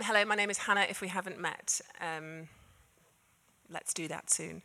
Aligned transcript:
Hello, 0.00 0.24
my 0.24 0.36
name 0.36 0.48
is 0.48 0.58
Hannah. 0.58 0.86
If 0.88 1.00
we 1.00 1.08
haven't 1.08 1.40
met, 1.40 1.80
um, 2.00 2.46
let's 3.68 3.92
do 3.92 4.06
that 4.06 4.30
soon. 4.30 4.62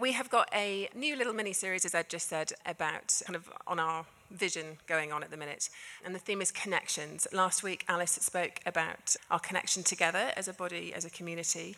We 0.00 0.12
have 0.12 0.30
got 0.30 0.48
a 0.54 0.88
new 0.94 1.14
little 1.14 1.34
mini 1.34 1.52
series, 1.52 1.84
as 1.84 1.94
Ed 1.94 2.08
just 2.08 2.30
said, 2.30 2.52
about 2.64 3.20
kind 3.26 3.36
of 3.36 3.50
on 3.66 3.78
our 3.78 4.06
vision 4.30 4.78
going 4.86 5.12
on 5.12 5.22
at 5.22 5.30
the 5.30 5.36
minute. 5.36 5.68
And 6.06 6.14
the 6.14 6.18
theme 6.18 6.40
is 6.40 6.50
connections. 6.50 7.26
Last 7.34 7.62
week, 7.62 7.84
Alice 7.86 8.12
spoke 8.12 8.60
about 8.64 9.14
our 9.30 9.38
connection 9.38 9.82
together 9.82 10.32
as 10.38 10.48
a 10.48 10.54
body, 10.54 10.94
as 10.94 11.04
a 11.04 11.10
community, 11.10 11.76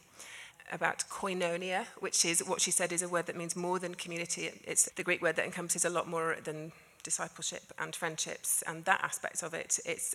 about 0.70 1.02
koinonia, 1.10 1.86
which 1.98 2.24
is 2.24 2.46
what 2.46 2.60
she 2.60 2.70
said 2.70 2.92
is 2.92 3.02
a 3.02 3.08
word 3.08 3.26
that 3.26 3.36
means 3.36 3.56
more 3.56 3.80
than 3.80 3.96
community. 3.96 4.52
It's 4.64 4.88
the 4.92 5.02
Greek 5.02 5.20
word 5.20 5.34
that 5.34 5.44
encompasses 5.44 5.84
a 5.84 5.90
lot 5.90 6.06
more 6.06 6.36
than 6.44 6.70
discipleship 7.02 7.72
and 7.76 7.96
friendships 7.96 8.62
and 8.68 8.84
that 8.84 9.00
aspect 9.02 9.42
of 9.42 9.52
it. 9.52 9.80
It's 9.84 10.14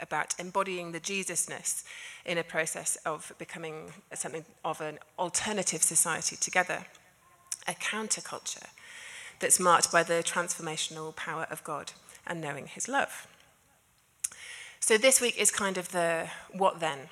about 0.00 0.34
embodying 0.38 0.92
the 0.92 1.00
Jesusness 1.00 1.84
in 2.24 2.38
a 2.38 2.44
process 2.44 2.96
of 3.04 3.32
becoming 3.38 3.92
something 4.14 4.44
of 4.64 4.80
an 4.80 4.98
alternative 5.18 5.82
society 5.82 6.36
together, 6.36 6.86
a 7.66 7.72
counterculture 7.72 8.68
that's 9.40 9.60
marked 9.60 9.92
by 9.92 10.02
the 10.02 10.22
transformational 10.22 11.14
power 11.14 11.46
of 11.50 11.64
God 11.64 11.92
and 12.26 12.40
knowing 12.40 12.66
his 12.66 12.88
love. 12.88 13.26
So 14.80 14.96
this 14.96 15.20
week 15.20 15.36
is 15.38 15.50
kind 15.50 15.76
of 15.76 15.90
the 15.90 16.28
what 16.52 16.80
then? 16.80 17.10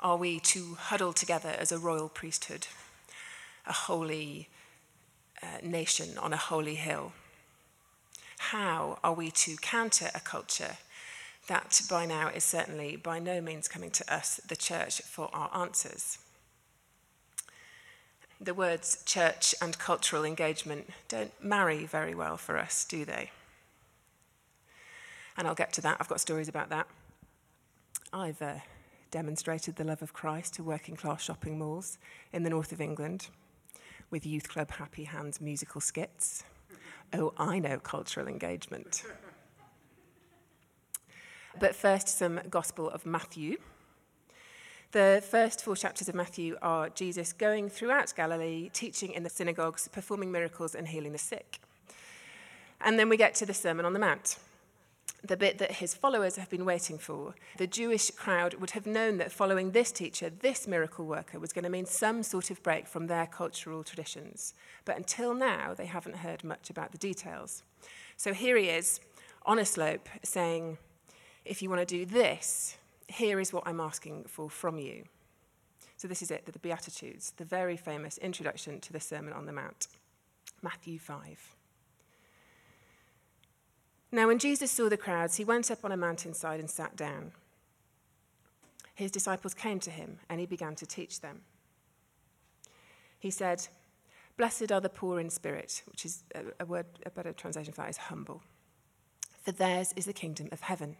Are 0.00 0.16
we 0.16 0.40
to 0.40 0.74
huddle 0.74 1.12
together 1.12 1.54
as 1.58 1.72
a 1.72 1.78
royal 1.78 2.08
priesthood, 2.08 2.66
a 3.66 3.72
holy 3.72 4.48
uh, 5.42 5.46
nation 5.62 6.18
on 6.18 6.32
a 6.32 6.36
holy 6.36 6.76
hill? 6.76 7.12
How 8.38 8.98
are 9.02 9.14
we 9.14 9.30
to 9.32 9.56
counter 9.56 10.10
a 10.14 10.20
culture 10.20 10.76
that 11.46 11.80
by 11.88 12.06
now 12.06 12.28
is 12.28 12.44
certainly 12.44 12.96
by 12.96 13.18
no 13.18 13.40
means 13.40 13.68
coming 13.68 13.90
to 13.90 14.14
us, 14.14 14.40
the 14.48 14.56
church, 14.56 15.00
for 15.02 15.30
our 15.32 15.50
answers? 15.54 16.18
The 18.40 18.54
words 18.54 19.02
church 19.06 19.54
and 19.62 19.78
cultural 19.78 20.24
engagement 20.24 20.90
don't 21.08 21.32
marry 21.42 21.86
very 21.86 22.14
well 22.14 22.36
for 22.36 22.58
us, 22.58 22.84
do 22.84 23.04
they? 23.04 23.30
And 25.36 25.46
I'll 25.46 25.54
get 25.54 25.72
to 25.74 25.80
that. 25.82 25.96
I've 26.00 26.08
got 26.08 26.20
stories 26.20 26.48
about 26.48 26.68
that. 26.70 26.86
I've 28.12 28.40
uh, 28.42 28.56
demonstrated 29.10 29.76
the 29.76 29.84
love 29.84 30.02
of 30.02 30.12
Christ 30.12 30.54
to 30.54 30.62
working 30.62 30.96
class 30.96 31.22
shopping 31.22 31.58
malls 31.58 31.98
in 32.32 32.42
the 32.42 32.50
north 32.50 32.72
of 32.72 32.80
England 32.80 33.28
with 34.10 34.26
Youth 34.26 34.48
Club 34.48 34.70
Happy 34.72 35.04
Hands 35.04 35.40
musical 35.40 35.80
skits. 35.80 36.44
Oh, 37.12 37.32
I 37.38 37.58
know 37.58 37.78
cultural 37.78 38.28
engagement. 38.28 39.04
But 41.58 41.74
first, 41.74 42.08
some 42.08 42.40
Gospel 42.50 42.90
of 42.90 43.06
Matthew. 43.06 43.56
The 44.92 45.22
first 45.26 45.64
four 45.64 45.74
chapters 45.74 46.08
of 46.08 46.14
Matthew 46.14 46.56
are 46.60 46.90
Jesus 46.90 47.32
going 47.32 47.70
throughout 47.70 48.12
Galilee, 48.14 48.70
teaching 48.72 49.12
in 49.12 49.22
the 49.22 49.30
synagogues, 49.30 49.88
performing 49.88 50.30
miracles, 50.30 50.74
and 50.74 50.88
healing 50.88 51.12
the 51.12 51.18
sick. 51.18 51.60
And 52.80 52.98
then 52.98 53.08
we 53.08 53.16
get 53.16 53.34
to 53.36 53.46
the 53.46 53.54
Sermon 53.54 53.86
on 53.86 53.94
the 53.94 53.98
Mount, 53.98 54.38
the 55.24 55.36
bit 55.36 55.56
that 55.58 55.72
his 55.72 55.94
followers 55.94 56.36
have 56.36 56.50
been 56.50 56.66
waiting 56.66 56.98
for. 56.98 57.34
The 57.56 57.66
Jewish 57.66 58.10
crowd 58.10 58.54
would 58.54 58.72
have 58.72 58.86
known 58.86 59.16
that 59.16 59.32
following 59.32 59.70
this 59.70 59.90
teacher, 59.90 60.28
this 60.28 60.68
miracle 60.68 61.06
worker, 61.06 61.38
was 61.38 61.54
going 61.54 61.64
to 61.64 61.70
mean 61.70 61.86
some 61.86 62.22
sort 62.22 62.50
of 62.50 62.62
break 62.62 62.86
from 62.86 63.06
their 63.06 63.26
cultural 63.26 63.82
traditions. 63.82 64.52
But 64.84 64.98
until 64.98 65.34
now, 65.34 65.72
they 65.72 65.86
haven't 65.86 66.16
heard 66.16 66.44
much 66.44 66.68
about 66.68 66.92
the 66.92 66.98
details. 66.98 67.62
So 68.16 68.34
here 68.34 68.58
he 68.58 68.68
is 68.68 69.00
on 69.46 69.58
a 69.58 69.64
slope 69.64 70.08
saying, 70.22 70.76
If 71.46 71.62
you 71.62 71.70
want 71.70 71.86
to 71.86 71.86
do 71.86 72.04
this, 72.04 72.76
here 73.08 73.38
is 73.38 73.52
what 73.52 73.62
I'm 73.66 73.80
asking 73.80 74.24
for 74.24 74.50
from 74.50 74.78
you. 74.78 75.04
So, 75.96 76.08
this 76.08 76.20
is 76.20 76.30
it, 76.30 76.44
the 76.44 76.58
Beatitudes, 76.58 77.32
the 77.36 77.44
very 77.44 77.76
famous 77.76 78.18
introduction 78.18 78.80
to 78.80 78.92
the 78.92 79.00
Sermon 79.00 79.32
on 79.32 79.46
the 79.46 79.52
Mount, 79.52 79.86
Matthew 80.60 80.98
5. 80.98 81.56
Now, 84.12 84.26
when 84.26 84.38
Jesus 84.38 84.70
saw 84.70 84.88
the 84.88 84.96
crowds, 84.96 85.36
he 85.36 85.44
went 85.44 85.70
up 85.70 85.84
on 85.84 85.92
a 85.92 85.96
mountainside 85.96 86.60
and 86.60 86.68
sat 86.68 86.96
down. 86.96 87.32
His 88.94 89.10
disciples 89.10 89.54
came 89.54 89.78
to 89.80 89.90
him, 89.90 90.18
and 90.28 90.40
he 90.40 90.46
began 90.46 90.74
to 90.76 90.86
teach 90.86 91.20
them. 91.20 91.42
He 93.18 93.30
said, 93.30 93.68
Blessed 94.36 94.70
are 94.70 94.80
the 94.80 94.88
poor 94.88 95.18
in 95.18 95.30
spirit, 95.30 95.82
which 95.86 96.04
is 96.04 96.24
a, 96.60 96.66
word, 96.66 96.86
a 97.06 97.10
better 97.10 97.32
translation 97.32 97.72
for 97.72 97.82
that 97.82 97.90
is 97.90 97.96
humble, 97.96 98.42
for 99.42 99.52
theirs 99.52 99.94
is 99.96 100.04
the 100.04 100.12
kingdom 100.12 100.48
of 100.52 100.60
heaven. 100.60 100.96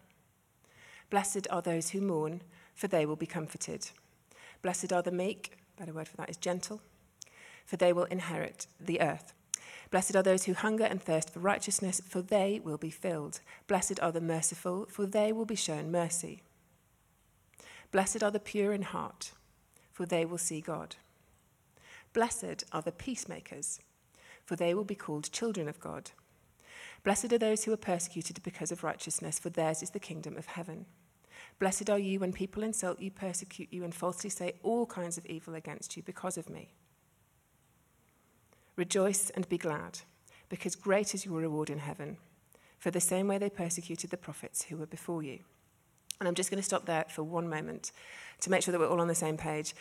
Blessed 1.10 1.46
are 1.50 1.62
those 1.62 1.90
who 1.90 2.00
mourn, 2.00 2.42
for 2.74 2.88
they 2.88 3.06
will 3.06 3.16
be 3.16 3.26
comforted. 3.26 3.90
Blessed 4.62 4.92
are 4.92 5.02
the 5.02 5.12
meek, 5.12 5.58
better 5.78 5.92
word 5.92 6.08
for 6.08 6.16
that 6.16 6.30
is 6.30 6.36
gentle, 6.36 6.80
for 7.64 7.76
they 7.76 7.92
will 7.92 8.04
inherit 8.04 8.66
the 8.80 9.00
earth. 9.00 9.32
Blessed 9.90 10.16
are 10.16 10.22
those 10.22 10.44
who 10.44 10.54
hunger 10.54 10.84
and 10.84 11.00
thirst 11.00 11.30
for 11.30 11.38
righteousness, 11.38 12.00
for 12.08 12.20
they 12.20 12.60
will 12.62 12.78
be 12.78 12.90
filled. 12.90 13.40
Blessed 13.66 14.00
are 14.00 14.12
the 14.12 14.20
merciful, 14.20 14.86
for 14.90 15.06
they 15.06 15.32
will 15.32 15.44
be 15.44 15.54
shown 15.54 15.92
mercy. 15.92 16.42
Blessed 17.92 18.22
are 18.22 18.32
the 18.32 18.40
pure 18.40 18.72
in 18.72 18.82
heart, 18.82 19.32
for 19.92 20.04
they 20.04 20.24
will 20.24 20.38
see 20.38 20.60
God. 20.60 20.96
Blessed 22.12 22.64
are 22.72 22.82
the 22.82 22.92
peacemakers, 22.92 23.78
for 24.44 24.56
they 24.56 24.74
will 24.74 24.84
be 24.84 24.94
called 24.94 25.30
children 25.30 25.68
of 25.68 25.78
God. 25.78 26.10
Blessed 27.04 27.32
are 27.32 27.38
those 27.38 27.64
who 27.64 27.72
are 27.72 27.76
persecuted 27.76 28.42
because 28.42 28.72
of 28.72 28.84
righteousness, 28.84 29.38
for 29.38 29.50
theirs 29.50 29.82
is 29.82 29.90
the 29.90 30.00
kingdom 30.00 30.36
of 30.36 30.46
heaven. 30.46 30.86
Blessed 31.58 31.88
are 31.88 31.98
you 31.98 32.20
when 32.20 32.32
people 32.32 32.62
insult 32.62 33.00
you, 33.00 33.10
persecute 33.10 33.72
you, 33.72 33.84
and 33.84 33.94
falsely 33.94 34.30
say 34.30 34.54
all 34.62 34.86
kinds 34.86 35.16
of 35.16 35.26
evil 35.26 35.54
against 35.54 35.96
you 35.96 36.02
because 36.02 36.36
of 36.36 36.50
me. 36.50 36.74
Rejoice 38.76 39.30
and 39.30 39.48
be 39.48 39.56
glad, 39.56 40.00
because 40.48 40.74
great 40.74 41.14
is 41.14 41.24
your 41.24 41.38
reward 41.38 41.70
in 41.70 41.78
heaven, 41.78 42.18
for 42.78 42.90
the 42.90 43.00
same 43.00 43.26
way 43.26 43.38
they 43.38 43.48
persecuted 43.48 44.10
the 44.10 44.16
prophets 44.16 44.64
who 44.64 44.76
were 44.76 44.86
before 44.86 45.22
you. 45.22 45.38
And 46.20 46.28
I'm 46.28 46.34
just 46.34 46.50
going 46.50 46.60
to 46.60 46.66
stop 46.66 46.86
there 46.86 47.04
for 47.08 47.22
one 47.22 47.48
moment 47.48 47.92
to 48.40 48.50
make 48.50 48.62
sure 48.62 48.72
that 48.72 48.78
we're 48.78 48.88
all 48.88 49.00
on 49.00 49.08
the 49.08 49.14
same 49.14 49.36
page 49.36 49.74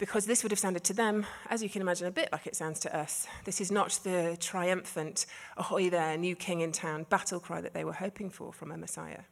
because 0.00 0.24
this 0.24 0.42
would 0.42 0.50
have 0.50 0.58
sounded 0.58 0.82
to 0.82 0.94
them, 0.94 1.26
as 1.50 1.62
you 1.62 1.68
can 1.68 1.82
imagine, 1.82 2.06
a 2.06 2.10
bit 2.10 2.30
like 2.32 2.46
it 2.46 2.56
sounds 2.56 2.80
to 2.80 2.96
us. 2.96 3.28
This 3.44 3.60
is 3.60 3.70
not 3.70 4.00
the 4.02 4.34
triumphant, 4.40 5.26
ahoy 5.58 5.90
there, 5.90 6.16
new 6.16 6.34
king 6.34 6.62
in 6.62 6.72
town 6.72 7.04
battle 7.10 7.38
cry 7.38 7.60
that 7.60 7.74
they 7.74 7.84
were 7.84 7.92
hoping 7.92 8.30
for 8.30 8.50
from 8.50 8.72
a 8.72 8.78
Messiah. 8.78 9.24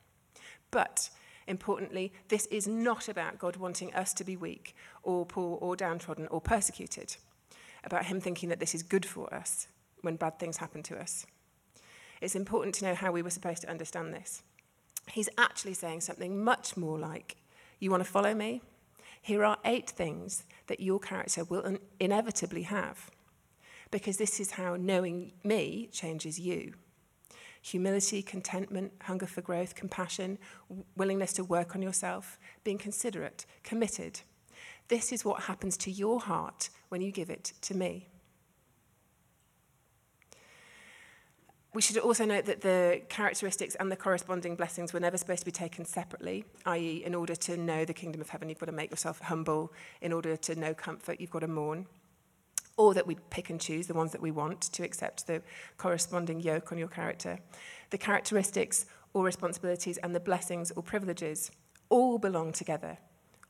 But 0.70 1.08
importantly, 1.46 2.12
this 2.28 2.44
is 2.46 2.68
not 2.68 3.08
about 3.08 3.38
God 3.38 3.56
wanting 3.56 3.94
us 3.94 4.12
to 4.12 4.24
be 4.24 4.36
weak 4.36 4.76
or 5.02 5.24
poor 5.24 5.56
or 5.58 5.74
downtrodden 5.74 6.28
or 6.28 6.42
persecuted, 6.42 7.16
about 7.82 8.04
Him 8.04 8.20
thinking 8.20 8.50
that 8.50 8.60
this 8.60 8.74
is 8.74 8.82
good 8.82 9.06
for 9.06 9.32
us 9.32 9.68
when 10.02 10.16
bad 10.16 10.38
things 10.38 10.58
happen 10.58 10.82
to 10.82 11.00
us. 11.00 11.24
It's 12.20 12.36
important 12.36 12.74
to 12.76 12.84
know 12.84 12.94
how 12.94 13.10
we 13.10 13.22
were 13.22 13.30
supposed 13.30 13.62
to 13.62 13.70
understand 13.70 14.12
this. 14.12 14.42
He's 15.10 15.30
actually 15.38 15.74
saying 15.74 16.02
something 16.02 16.44
much 16.44 16.76
more 16.76 16.98
like, 16.98 17.38
You 17.80 17.90
want 17.90 18.04
to 18.04 18.10
follow 18.10 18.34
me? 18.34 18.60
Here 19.28 19.44
are 19.44 19.58
eight 19.66 19.90
things 19.90 20.44
that 20.68 20.80
your 20.80 20.98
character 20.98 21.44
will 21.44 21.76
inevitably 22.00 22.62
have, 22.62 23.10
because 23.90 24.16
this 24.16 24.40
is 24.40 24.52
how 24.52 24.76
knowing 24.76 25.32
me 25.44 25.90
changes 25.92 26.40
you. 26.40 26.72
Humility, 27.60 28.22
contentment, 28.22 28.90
hunger 29.02 29.26
for 29.26 29.42
growth, 29.42 29.74
compassion, 29.74 30.38
willingness 30.96 31.34
to 31.34 31.44
work 31.44 31.74
on 31.74 31.82
yourself, 31.82 32.38
being 32.64 32.78
considerate, 32.78 33.44
committed. 33.62 34.22
This 34.88 35.12
is 35.12 35.26
what 35.26 35.42
happens 35.42 35.76
to 35.76 35.90
your 35.90 36.20
heart 36.20 36.70
when 36.88 37.02
you 37.02 37.12
give 37.12 37.28
it 37.28 37.52
to 37.60 37.76
me. 37.76 38.08
We 41.78 41.82
should 41.82 41.98
also 41.98 42.24
note 42.24 42.46
that 42.46 42.62
the 42.62 43.02
characteristics 43.08 43.76
and 43.76 43.88
the 43.88 43.94
corresponding 43.94 44.56
blessings 44.56 44.92
were 44.92 44.98
never 44.98 45.16
supposed 45.16 45.38
to 45.38 45.44
be 45.44 45.52
taken 45.52 45.84
separately, 45.84 46.44
i.e., 46.66 47.04
in 47.06 47.14
order 47.14 47.36
to 47.36 47.56
know 47.56 47.84
the 47.84 47.94
kingdom 47.94 48.20
of 48.20 48.30
heaven, 48.30 48.48
you've 48.48 48.58
got 48.58 48.66
to 48.66 48.72
make 48.72 48.90
yourself 48.90 49.20
humble. 49.20 49.72
In 50.00 50.12
order 50.12 50.36
to 50.36 50.56
know 50.56 50.74
comfort, 50.74 51.20
you've 51.20 51.30
got 51.30 51.38
to 51.38 51.46
mourn. 51.46 51.86
Or 52.76 52.94
that 52.94 53.06
we 53.06 53.16
pick 53.30 53.48
and 53.48 53.60
choose 53.60 53.86
the 53.86 53.94
ones 53.94 54.10
that 54.10 54.20
we 54.20 54.32
want 54.32 54.60
to 54.62 54.82
accept 54.82 55.28
the 55.28 55.40
corresponding 55.76 56.40
yoke 56.40 56.72
on 56.72 56.78
your 56.78 56.88
character. 56.88 57.38
The 57.90 57.98
characteristics 57.98 58.86
or 59.12 59.22
responsibilities 59.22 59.98
and 59.98 60.12
the 60.12 60.18
blessings 60.18 60.72
or 60.72 60.82
privileges 60.82 61.52
all 61.90 62.18
belong 62.18 62.50
together, 62.50 62.98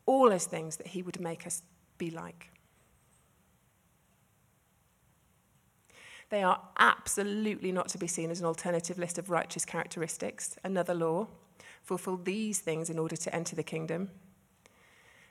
all 0.04 0.30
as 0.32 0.44
things 0.44 0.76
that 0.76 0.88
He 0.88 1.00
would 1.00 1.18
make 1.18 1.46
us 1.46 1.62
be 1.96 2.10
like. 2.10 2.50
They 6.30 6.42
are 6.42 6.60
absolutely 6.78 7.72
not 7.72 7.88
to 7.88 7.98
be 7.98 8.06
seen 8.06 8.30
as 8.30 8.40
an 8.40 8.46
alternative 8.46 8.98
list 8.98 9.18
of 9.18 9.30
righteous 9.30 9.64
characteristics, 9.64 10.56
another 10.62 10.94
law. 10.94 11.28
Fulfill 11.82 12.18
these 12.18 12.60
things 12.60 12.90
in 12.90 12.98
order 12.98 13.16
to 13.16 13.34
enter 13.34 13.56
the 13.56 13.62
kingdom. 13.62 14.10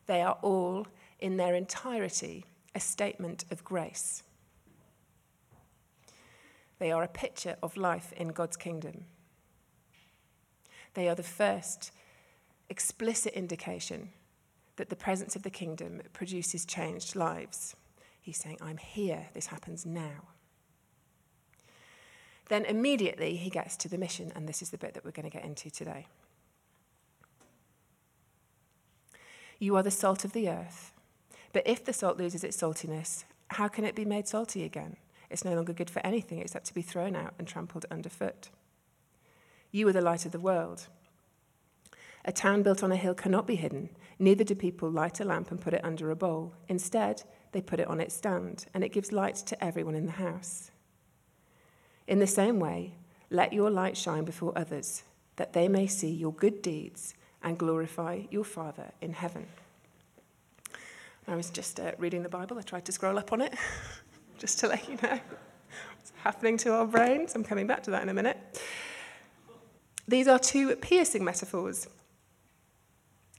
They 0.07 0.21
are 0.21 0.37
all, 0.41 0.87
in 1.19 1.37
their 1.37 1.53
entirety, 1.53 2.45
a 2.73 2.79
statement 2.79 3.45
of 3.51 3.63
grace. 3.63 4.23
They 6.79 6.91
are 6.91 7.03
a 7.03 7.07
picture 7.07 7.57
of 7.61 7.77
life 7.77 8.13
in 8.13 8.29
God's 8.29 8.57
kingdom. 8.57 9.05
They 10.93 11.07
are 11.07 11.15
the 11.15 11.23
first 11.23 11.91
explicit 12.69 13.33
indication 13.33 14.09
that 14.77 14.89
the 14.89 14.95
presence 14.95 15.35
of 15.35 15.43
the 15.43 15.49
kingdom 15.49 16.01
produces 16.13 16.65
changed 16.65 17.15
lives. 17.15 17.75
He's 18.21 18.37
saying, 18.37 18.57
I'm 18.61 18.77
here, 18.77 19.27
this 19.33 19.47
happens 19.47 19.85
now. 19.85 20.36
Then 22.49 22.65
immediately 22.65 23.35
he 23.35 23.49
gets 23.49 23.75
to 23.77 23.89
the 23.89 23.97
mission, 23.97 24.31
and 24.35 24.47
this 24.47 24.61
is 24.61 24.69
the 24.69 24.77
bit 24.77 24.93
that 24.93 25.03
we're 25.03 25.11
going 25.11 25.29
to 25.29 25.35
get 25.35 25.45
into 25.45 25.69
today. 25.69 26.07
You 29.59 29.75
are 29.75 29.83
the 29.83 29.91
salt 29.91 30.23
of 30.23 30.33
the 30.33 30.49
earth. 30.49 30.93
But 31.51 31.67
if 31.67 31.83
the 31.83 31.93
salt 31.93 32.17
loses 32.17 32.43
its 32.43 32.57
saltiness, 32.57 33.25
how 33.49 33.67
can 33.67 33.85
it 33.85 33.95
be 33.95 34.05
made 34.05 34.27
salty 34.27 34.63
again? 34.63 34.97
It's 35.29 35.43
no 35.43 35.55
longer 35.55 35.73
good 35.73 35.89
for 35.89 36.05
anything 36.05 36.39
except 36.39 36.65
to 36.67 36.73
be 36.73 36.81
thrown 36.81 37.15
out 37.15 37.33
and 37.37 37.47
trampled 37.47 37.85
underfoot. 37.91 38.49
You 39.71 39.87
are 39.87 39.93
the 39.93 40.01
light 40.01 40.25
of 40.25 40.31
the 40.31 40.39
world. 40.39 40.87
A 42.23 42.31
town 42.31 42.61
built 42.61 42.83
on 42.83 42.91
a 42.91 42.97
hill 42.97 43.13
cannot 43.13 43.47
be 43.47 43.55
hidden. 43.55 43.89
Neither 44.19 44.43
do 44.43 44.55
people 44.55 44.89
light 44.89 45.19
a 45.19 45.25
lamp 45.25 45.49
and 45.49 45.59
put 45.59 45.73
it 45.73 45.83
under 45.83 46.11
a 46.11 46.15
bowl. 46.15 46.53
Instead, 46.67 47.23
they 47.51 47.61
put 47.61 47.79
it 47.79 47.87
on 47.87 47.99
its 47.99 48.15
stand, 48.15 48.65
and 48.73 48.83
it 48.83 48.91
gives 48.91 49.11
light 49.11 49.35
to 49.35 49.63
everyone 49.63 49.95
in 49.95 50.05
the 50.05 50.11
house. 50.13 50.71
In 52.07 52.19
the 52.19 52.27
same 52.27 52.59
way, 52.59 52.93
let 53.29 53.53
your 53.53 53.69
light 53.69 53.97
shine 53.97 54.23
before 54.23 54.53
others, 54.55 55.03
that 55.35 55.53
they 55.53 55.67
may 55.67 55.87
see 55.87 56.09
your 56.09 56.33
good 56.33 56.61
deeds 56.61 57.13
and 57.43 57.57
glorify 57.57 58.21
your 58.31 58.43
Father 58.43 58.91
in 59.01 59.13
heaven. 59.13 59.45
I 61.27 61.35
was 61.35 61.49
just 61.49 61.79
uh, 61.79 61.91
reading 61.97 62.23
the 62.23 62.29
Bible. 62.29 62.57
I 62.57 62.61
tried 62.61 62.85
to 62.85 62.91
scroll 62.91 63.19
up 63.19 63.33
on 63.33 63.41
it 63.41 63.53
just 64.37 64.59
to 64.59 64.67
let 64.67 64.87
you 64.87 64.95
know 65.03 65.19
what's 65.95 66.13
happening 66.23 66.57
to 66.57 66.73
our 66.73 66.85
brains. 66.85 67.35
I'm 67.35 67.43
coming 67.43 67.67
back 67.67 67.83
to 67.83 67.91
that 67.91 68.01
in 68.01 68.09
a 68.09 68.13
minute. 68.13 68.37
These 70.07 70.29
are 70.29 70.39
two 70.39 70.73
piercing 70.77 71.25
metaphors 71.25 71.87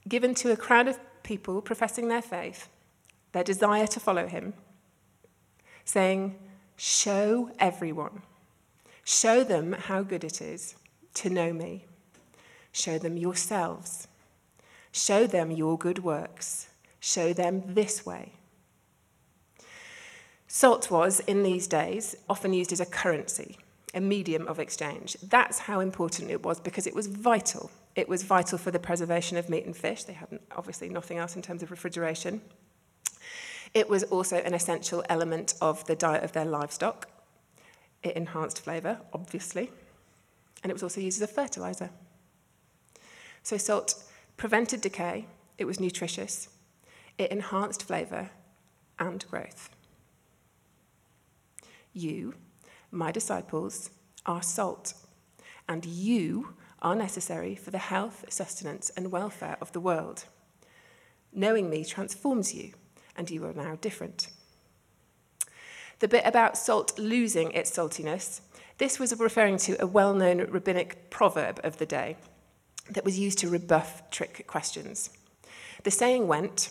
given 0.07 0.35
to 0.35 0.51
a 0.51 0.57
crowd 0.57 0.87
of 0.87 0.99
people 1.23 1.61
professing 1.61 2.07
their 2.07 2.21
faith, 2.21 2.67
their 3.31 3.43
desire 3.43 3.87
to 3.87 3.99
follow 3.99 4.27
him, 4.27 4.53
saying, 5.83 6.35
Show 6.75 7.51
everyone, 7.59 8.21
show 9.09 9.43
them 9.43 9.73
how 9.73 10.03
good 10.03 10.23
it 10.23 10.39
is 10.39 10.75
to 11.15 11.29
know 11.29 11.51
me. 11.51 11.85
Show 12.71 12.99
them 12.99 13.17
yourselves. 13.17 14.07
Show 14.91 15.25
them 15.25 15.49
your 15.49 15.77
good 15.77 16.03
works. 16.03 16.69
Show 16.99 17.33
them 17.33 17.63
this 17.65 18.05
way. 18.05 18.33
Salt 20.47 20.91
was, 20.91 21.19
in 21.21 21.43
these 21.43 21.67
days, 21.67 22.15
often 22.29 22.53
used 22.53 22.71
as 22.71 22.79
a 22.79 22.85
currency, 22.85 23.57
a 23.93 24.01
medium 24.01 24.47
of 24.47 24.59
exchange. 24.59 25.17
That's 25.23 25.59
how 25.59 25.79
important 25.79 26.29
it 26.29 26.43
was 26.43 26.59
because 26.59 26.85
it 26.85 26.95
was 26.95 27.07
vital. 27.07 27.71
It 27.95 28.07
was 28.07 28.23
vital 28.23 28.57
for 28.59 28.69
the 28.69 28.79
preservation 28.79 29.37
of 29.37 29.49
meat 29.49 29.65
and 29.65 29.75
fish. 29.75 30.03
They 30.03 30.13
had 30.13 30.39
obviously 30.55 30.89
nothing 30.89 31.17
else 31.17 31.35
in 31.35 31.41
terms 31.41 31.63
of 31.63 31.71
refrigeration. 31.71 32.41
It 33.73 33.89
was 33.89 34.03
also 34.03 34.37
an 34.37 34.53
essential 34.53 35.03
element 35.09 35.55
of 35.61 35.85
the 35.85 35.95
diet 35.95 36.23
of 36.23 36.31
their 36.33 36.45
livestock. 36.45 37.07
It 38.03 38.15
enhanced 38.15 38.61
flavour, 38.61 38.99
obviously, 39.13 39.71
and 40.63 40.69
it 40.69 40.73
was 40.73 40.83
also 40.83 41.01
used 41.01 41.21
as 41.21 41.29
a 41.29 41.33
fertiliser. 41.33 41.89
So, 43.43 43.57
salt 43.57 44.03
prevented 44.37 44.81
decay, 44.81 45.25
it 45.57 45.65
was 45.65 45.79
nutritious, 45.79 46.49
it 47.17 47.31
enhanced 47.31 47.83
flavour 47.83 48.29
and 48.97 49.25
growth. 49.29 49.69
You, 51.93 52.35
my 52.91 53.11
disciples, 53.11 53.89
are 54.25 54.43
salt, 54.43 54.93
and 55.67 55.85
you 55.85 56.53
are 56.81 56.95
necessary 56.95 57.55
for 57.55 57.71
the 57.71 57.77
health, 57.77 58.25
sustenance, 58.29 58.89
and 58.91 59.11
welfare 59.11 59.57
of 59.59 59.71
the 59.71 59.79
world. 59.79 60.25
Knowing 61.33 61.69
me 61.69 61.83
transforms 61.83 62.53
you, 62.53 62.73
and 63.15 63.29
you 63.29 63.45
are 63.45 63.53
now 63.53 63.75
different. 63.81 64.29
The 65.99 66.07
bit 66.07 66.25
about 66.25 66.57
salt 66.57 66.97
losing 66.97 67.51
its 67.51 67.71
saltiness, 67.71 68.41
this 68.77 68.99
was 68.99 69.17
referring 69.19 69.57
to 69.57 69.81
a 69.81 69.87
well 69.87 70.13
known 70.13 70.39
rabbinic 70.49 71.09
proverb 71.09 71.59
of 71.63 71.77
the 71.77 71.85
day 71.85 72.15
that 72.89 73.03
was 73.03 73.19
used 73.19 73.39
to 73.39 73.49
rebuff 73.49 74.09
trick 74.09 74.45
questions. 74.47 75.09
The 75.83 75.91
saying 75.91 76.27
went 76.27 76.69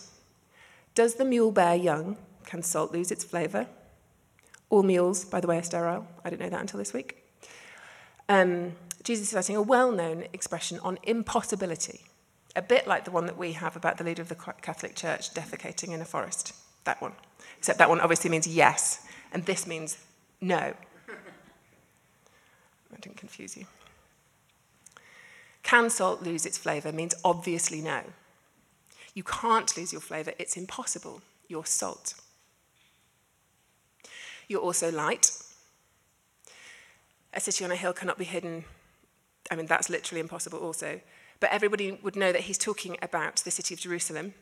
Does 0.95 1.15
the 1.15 1.25
mule 1.25 1.51
bear 1.51 1.75
young? 1.75 2.17
Can 2.45 2.63
salt 2.63 2.91
lose 2.91 3.11
its 3.11 3.23
flavour? 3.23 3.67
All 4.71 4.83
mules, 4.83 5.25
by 5.25 5.39
the 5.39 5.47
way, 5.47 5.59
are 5.59 5.63
sterile. 5.63 6.07
I 6.25 6.29
didn't 6.31 6.41
know 6.41 6.49
that 6.49 6.61
until 6.61 6.79
this 6.79 6.93
week. 6.93 7.23
Um, 8.27 8.73
Jesus 9.03 9.27
is 9.27 9.31
citing 9.31 9.55
a 9.55 9.61
well 9.61 9.91
known 9.91 10.25
expression 10.33 10.79
on 10.79 10.97
impossibility, 11.03 12.05
a 12.55 12.61
bit 12.63 12.87
like 12.87 13.05
the 13.05 13.11
one 13.11 13.27
that 13.27 13.37
we 13.37 13.51
have 13.53 13.75
about 13.75 13.97
the 13.97 14.03
leader 14.03 14.23
of 14.23 14.29
the 14.29 14.35
Catholic 14.35 14.95
Church 14.95 15.33
defecating 15.33 15.93
in 15.93 16.01
a 16.01 16.05
forest. 16.05 16.53
That 16.85 17.01
one. 17.01 17.13
Except 17.57 17.77
that 17.77 17.89
one 17.89 17.99
obviously 18.01 18.29
means 18.29 18.47
yes, 18.47 19.05
and 19.31 19.45
this 19.45 19.67
means 19.67 19.97
no. 20.41 20.57
I 22.93 22.99
didn't 22.99 23.17
confuse 23.17 23.55
you. 23.57 23.65
Can 25.63 25.89
salt 25.89 26.23
lose 26.23 26.45
its 26.45 26.57
flavour 26.57 26.91
means 26.91 27.13
obviously 27.23 27.81
no. 27.81 28.01
You 29.13 29.23
can't 29.23 29.75
lose 29.77 29.91
your 29.91 30.01
flavour, 30.01 30.33
it's 30.39 30.57
impossible. 30.57 31.21
You're 31.47 31.65
salt. 31.65 32.15
You're 34.47 34.61
also 34.61 34.91
light. 34.91 35.31
A 37.33 37.39
city 37.39 37.63
on 37.63 37.71
a 37.71 37.75
hill 37.75 37.93
cannot 37.93 38.17
be 38.17 38.25
hidden. 38.25 38.65
I 39.51 39.55
mean, 39.55 39.67
that's 39.67 39.89
literally 39.89 40.21
impossible 40.21 40.59
also. 40.59 41.01
But 41.39 41.51
everybody 41.51 41.99
would 42.01 42.15
know 42.15 42.31
that 42.31 42.41
he's 42.41 42.57
talking 42.57 42.97
about 43.01 43.37
the 43.37 43.51
city 43.51 43.73
of 43.73 43.79
Jerusalem, 43.79 44.33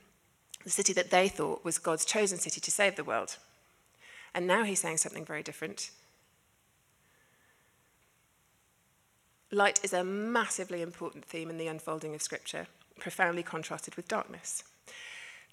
the 0.63 0.69
city 0.69 0.93
that 0.93 1.11
they 1.11 1.27
thought 1.27 1.63
was 1.63 1.77
God's 1.77 2.05
chosen 2.05 2.37
city 2.37 2.59
to 2.61 2.71
save 2.71 2.95
the 2.95 3.03
world. 3.03 3.37
And 4.37 4.45
now 4.45 4.63
he's 4.63 4.81
saying 4.81 4.97
something 4.97 5.25
very 5.25 5.41
different. 5.41 5.89
Light 9.49 9.79
is 9.83 9.93
a 9.93 10.03
massively 10.03 10.83
important 10.83 11.25
theme 11.25 11.49
in 11.49 11.57
the 11.57 11.65
unfolding 11.65 12.13
of 12.13 12.21
Scripture, 12.21 12.67
profoundly 12.99 13.41
contrasted 13.41 13.95
with 13.95 14.07
darkness. 14.07 14.63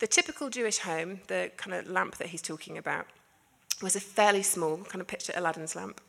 The 0.00 0.06
typical 0.06 0.50
Jewish 0.50 0.80
home, 0.80 1.20
the 1.28 1.50
kind 1.56 1.74
of 1.74 1.88
lamp 1.88 2.18
that 2.18 2.26
he's 2.26 2.42
talking 2.42 2.76
about, 2.76 3.06
was 3.80 3.96
a 3.96 4.00
fairly 4.00 4.42
small, 4.42 4.76
kind 4.76 5.00
of 5.00 5.06
picture 5.06 5.32
Aladdin's 5.34 5.74
lamp. 5.74 6.02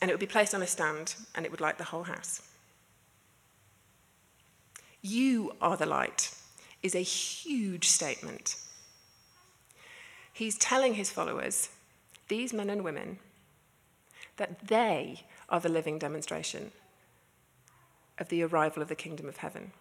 And 0.00 0.10
it 0.10 0.14
would 0.14 0.20
be 0.20 0.26
placed 0.26 0.54
on 0.54 0.62
a 0.62 0.66
stand 0.66 1.14
and 1.34 1.44
it 1.44 1.50
would 1.50 1.60
light 1.60 1.76
the 1.76 1.84
whole 1.84 2.04
house. 2.04 2.40
You 5.02 5.52
are 5.60 5.76
the 5.76 5.84
light 5.84 6.34
is 6.82 6.94
a 6.94 7.00
huge 7.00 7.86
statement. 7.86 8.56
He's 10.36 10.58
telling 10.58 10.92
his 10.92 11.10
followers, 11.10 11.70
these 12.28 12.52
men 12.52 12.68
and 12.68 12.84
women, 12.84 13.20
that 14.36 14.68
they 14.68 15.22
are 15.48 15.60
the 15.60 15.70
living 15.70 15.98
demonstration 15.98 16.72
of 18.18 18.28
the 18.28 18.42
arrival 18.42 18.82
of 18.82 18.88
the 18.88 18.94
kingdom 18.94 19.30
of 19.30 19.38
heaven. 19.38 19.72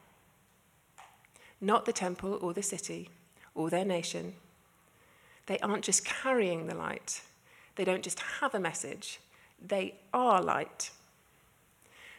Not 1.60 1.84
the 1.84 1.92
temple 1.92 2.40
or 2.42 2.54
the 2.54 2.64
city 2.64 3.10
or 3.54 3.70
their 3.70 3.84
nation. 3.84 4.36
They 5.48 5.60
aren't 5.60 5.84
just 5.84 6.06
carrying 6.06 6.68
the 6.68 6.76
light, 6.76 7.22
they 7.76 7.84
don't 7.84 8.02
just 8.02 8.22
have 8.40 8.56
a 8.56 8.60
message, 8.60 9.20
they 9.62 9.96
are 10.14 10.42
light. 10.42 10.92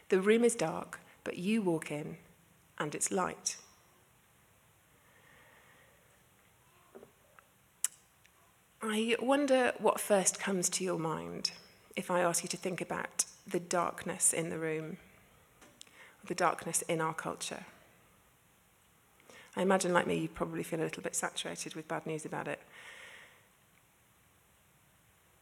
The 0.09 0.21
room 0.21 0.43
is 0.43 0.53
dark, 0.53 0.99
but 1.23 1.37
you 1.37 1.63
walk 1.63 1.89
in 1.89 2.17
and 2.77 2.93
it's 2.93 3.09
light. 3.11 3.57
I 8.81 9.15
wonder 9.19 9.73
what 9.79 9.99
first 9.99 10.39
comes 10.39 10.69
to 10.69 10.83
your 10.83 10.99
mind 10.99 11.51
if 11.95 12.11
I 12.11 12.21
ask 12.21 12.43
you 12.43 12.49
to 12.49 12.57
think 12.57 12.79
about 12.79 13.25
the 13.47 13.59
darkness 13.59 14.33
in 14.33 14.49
the 14.49 14.59
room, 14.59 14.97
the 16.25 16.35
darkness 16.35 16.83
in 16.83 17.01
our 17.01 17.13
culture. 17.13 17.65
I 19.55 19.63
imagine, 19.63 19.93
like 19.93 20.05
me, 20.05 20.19
you 20.19 20.27
probably 20.27 20.61
feel 20.61 20.79
a 20.79 20.83
little 20.83 21.01
bit 21.01 21.15
saturated 21.15 21.73
with 21.73 21.87
bad 21.87 22.05
news 22.05 22.23
about 22.23 22.47
it. 22.47 22.61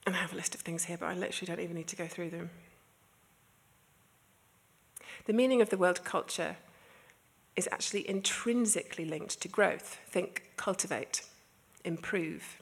And 0.06 0.16
I 0.16 0.20
have 0.20 0.32
a 0.32 0.38
list 0.38 0.56
of 0.56 0.62
things 0.62 0.86
here, 0.86 0.98
but 0.98 1.08
I 1.08 1.14
literally 1.14 1.48
don't 1.48 1.64
even 1.64 1.76
need 1.76 1.88
to 1.88 1.98
go 1.98 2.08
through 2.08 2.30
them. 2.30 2.52
The 5.26 5.34
meaning 5.34 5.62
of 5.62 5.72
the 5.72 5.78
word 5.78 6.06
culture 6.06 6.56
is 7.58 7.68
actually 7.70 8.08
intrinsically 8.08 9.04
linked 9.04 9.42
to 9.42 9.50
growth. 9.50 9.98
Think 10.08 10.52
cultivate, 10.56 11.24
improve. 11.84 12.62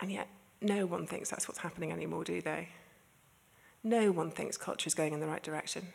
And 0.00 0.12
yet, 0.12 0.28
no 0.60 0.86
one 0.86 1.06
thinks 1.06 1.30
that's 1.30 1.48
what's 1.48 1.60
happening 1.60 1.92
anymore, 1.92 2.24
do 2.24 2.40
they? 2.40 2.68
No 3.82 4.10
one 4.10 4.30
thinks 4.30 4.56
culture 4.56 4.88
is 4.88 4.94
going 4.94 5.12
in 5.12 5.20
the 5.20 5.26
right 5.26 5.42
direction. 5.42 5.88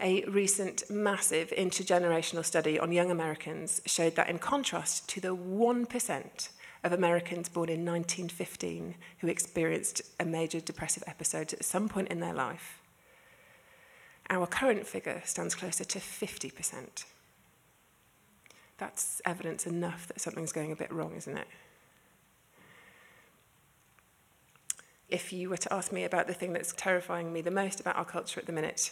A 0.00 0.24
recent 0.24 0.88
massive 0.90 1.50
intergenerational 1.56 2.44
study 2.44 2.78
on 2.78 2.92
young 2.92 3.10
Americans 3.10 3.82
showed 3.86 4.14
that, 4.16 4.28
in 4.28 4.38
contrast 4.38 5.08
to 5.10 5.20
the 5.20 5.34
1% 5.34 6.48
of 6.84 6.92
Americans 6.92 7.48
born 7.48 7.68
in 7.68 7.84
1915 7.84 8.94
who 9.18 9.26
experienced 9.26 10.02
a 10.20 10.24
major 10.24 10.60
depressive 10.60 11.02
episode 11.06 11.52
at 11.52 11.64
some 11.64 11.88
point 11.88 12.08
in 12.08 12.20
their 12.20 12.34
life, 12.34 12.80
Our 14.30 14.46
current 14.46 14.86
figure 14.86 15.22
stands 15.24 15.54
closer 15.54 15.84
to 15.84 15.98
50%. 15.98 17.04
That's 18.76 19.22
evidence 19.24 19.66
enough 19.66 20.06
that 20.08 20.20
something's 20.20 20.52
going 20.52 20.70
a 20.70 20.76
bit 20.76 20.92
wrong, 20.92 21.14
isn't 21.16 21.36
it? 21.36 21.48
if 25.08 25.32
you 25.32 25.48
were 25.48 25.56
to 25.56 25.72
ask 25.72 25.92
me 25.92 26.04
about 26.04 26.26
the 26.26 26.34
thing 26.34 26.52
that's 26.52 26.72
terrifying 26.76 27.32
me 27.32 27.40
the 27.40 27.50
most 27.50 27.80
about 27.80 27.96
our 27.96 28.04
culture 28.04 28.40
at 28.40 28.46
the 28.46 28.52
minute, 28.52 28.90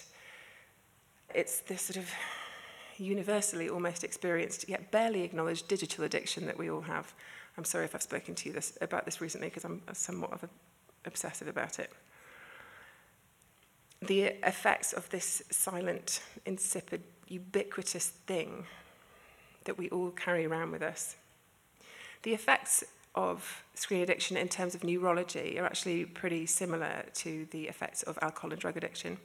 it's 1.34 1.60
this 1.60 1.82
sort 1.82 1.96
of 1.96 2.10
universally 2.98 3.68
almost 3.68 4.04
experienced 4.04 4.68
yet 4.68 4.90
barely 4.90 5.22
acknowledged 5.22 5.68
digital 5.68 6.04
addiction 6.04 6.46
that 6.46 6.56
we 6.56 6.70
all 6.70 6.80
have. 6.80 7.12
I'm 7.58 7.64
sorry 7.64 7.84
if 7.84 7.94
I've 7.94 8.02
spoken 8.02 8.34
to 8.34 8.48
you 8.48 8.54
this, 8.54 8.76
about 8.80 9.04
this 9.04 9.20
recently 9.20 9.48
because 9.48 9.64
I'm 9.64 9.82
somewhat 9.92 10.32
of 10.32 10.44
a, 10.44 10.48
obsessive 11.04 11.48
about 11.48 11.78
it. 11.78 11.92
The 14.02 14.22
effects 14.46 14.92
of 14.92 15.08
this 15.10 15.42
silent, 15.50 16.22
insipid, 16.44 17.02
ubiquitous 17.28 18.08
thing 18.08 18.64
that 19.64 19.76
we 19.78 19.88
all 19.90 20.10
carry 20.10 20.46
around 20.46 20.70
with 20.70 20.82
us. 20.82 21.16
The 22.22 22.34
effects 22.34 22.84
of 23.16 23.64
screen 23.74 24.02
addiction 24.02 24.36
in 24.36 24.48
terms 24.48 24.74
of 24.74 24.84
neurology 24.84 25.58
are 25.58 25.64
actually 25.64 26.04
pretty 26.04 26.46
similar 26.46 27.04
to 27.14 27.46
the 27.50 27.66
effects 27.66 28.02
of 28.02 28.18
alcohol 28.20 28.52
and 28.52 28.60
drug 28.60 28.76
addiction. 28.76 29.16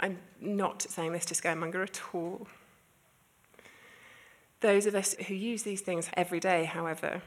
I'm 0.00 0.18
not 0.40 0.82
saying 0.82 1.12
this 1.12 1.24
to 1.26 1.34
scaremonger 1.34 1.82
at 1.82 2.00
all. 2.14 2.46
Those 4.60 4.86
of 4.86 4.94
us 4.94 5.14
who 5.26 5.34
use 5.34 5.62
these 5.62 5.80
things 5.80 6.10
every 6.14 6.40
day, 6.40 6.64
however, 6.64 7.22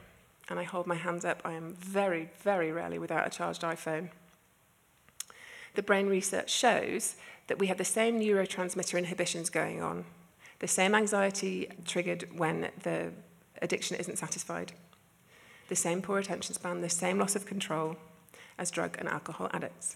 and 0.50 0.60
I 0.60 0.64
hold 0.64 0.88
my 0.88 0.96
hands 0.96 1.26
up, 1.26 1.42
I 1.44 1.54
am 1.54 1.74
very, 1.76 2.30
very 2.44 2.72
rarely 2.72 3.00
without 3.00 3.26
a 3.26 3.30
charged 3.30 3.62
iPhone. 3.62 4.10
The 5.76 5.84
brain 5.84 6.08
research 6.08 6.52
shows 6.52 7.16
that 7.48 7.58
we 7.58 7.68
have 7.68 7.78
the 7.78 7.86
same 7.86 8.20
neurotransmitter 8.20 8.98
inhibitions 8.98 9.50
going 9.50 9.82
on, 9.82 10.06
the 10.60 10.68
same 10.68 10.94
anxiety 10.94 11.70
triggered 11.86 12.38
when 12.38 12.70
the 12.84 13.12
addiction 13.62 13.96
isn't 13.98 14.18
satisfied, 14.18 14.74
the 15.72 15.76
same 15.78 16.02
poor 16.02 16.20
attention 16.20 16.54
span, 16.54 16.82
the 16.82 16.90
same 16.90 17.18
loss 17.18 17.34
of 17.34 17.46
control 17.46 17.96
as 18.58 18.70
drug 18.70 18.98
and 19.00 19.08
alcohol 19.08 19.50
addicts. 19.54 19.96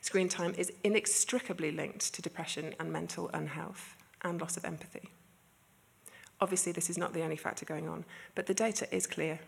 Screen 0.00 0.28
time 0.28 0.54
is 0.58 0.72
inextricably 0.82 1.70
linked 1.70 2.12
to 2.12 2.20
depression 2.20 2.74
and 2.80 2.92
mental 2.92 3.30
unhealth 3.32 3.94
and 4.22 4.40
loss 4.40 4.56
of 4.56 4.64
empathy. 4.64 5.08
Obviously, 6.40 6.72
this 6.72 6.90
is 6.90 6.98
not 6.98 7.14
the 7.14 7.22
only 7.22 7.36
factor 7.36 7.64
going 7.64 7.88
on, 7.88 8.04
but 8.34 8.46
the 8.46 8.54
data 8.54 8.92
is 8.92 9.06
clear. 9.06 9.38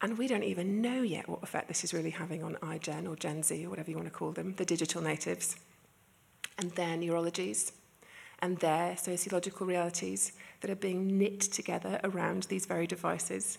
And 0.00 0.16
we 0.16 0.28
don't 0.28 0.44
even 0.44 0.80
know 0.80 1.02
yet 1.02 1.28
what 1.28 1.42
effect 1.42 1.66
this 1.66 1.82
is 1.82 1.92
really 1.92 2.10
having 2.10 2.44
on 2.44 2.54
iGen 2.62 3.08
or 3.08 3.16
Gen 3.16 3.42
Z 3.42 3.66
or 3.66 3.70
whatever 3.70 3.90
you 3.90 3.96
want 3.96 4.06
to 4.06 4.14
call 4.14 4.30
them, 4.30 4.54
the 4.58 4.64
digital 4.64 5.02
natives, 5.02 5.56
and 6.56 6.70
their 6.76 6.96
neurologies 6.96 7.72
and 8.40 8.58
their 8.58 8.96
sociological 8.96 9.66
realities 9.66 10.32
that 10.60 10.70
are 10.70 10.76
being 10.76 11.18
knit 11.18 11.40
together 11.40 12.00
around 12.04 12.44
these 12.44 12.66
very 12.66 12.86
devices. 12.86 13.58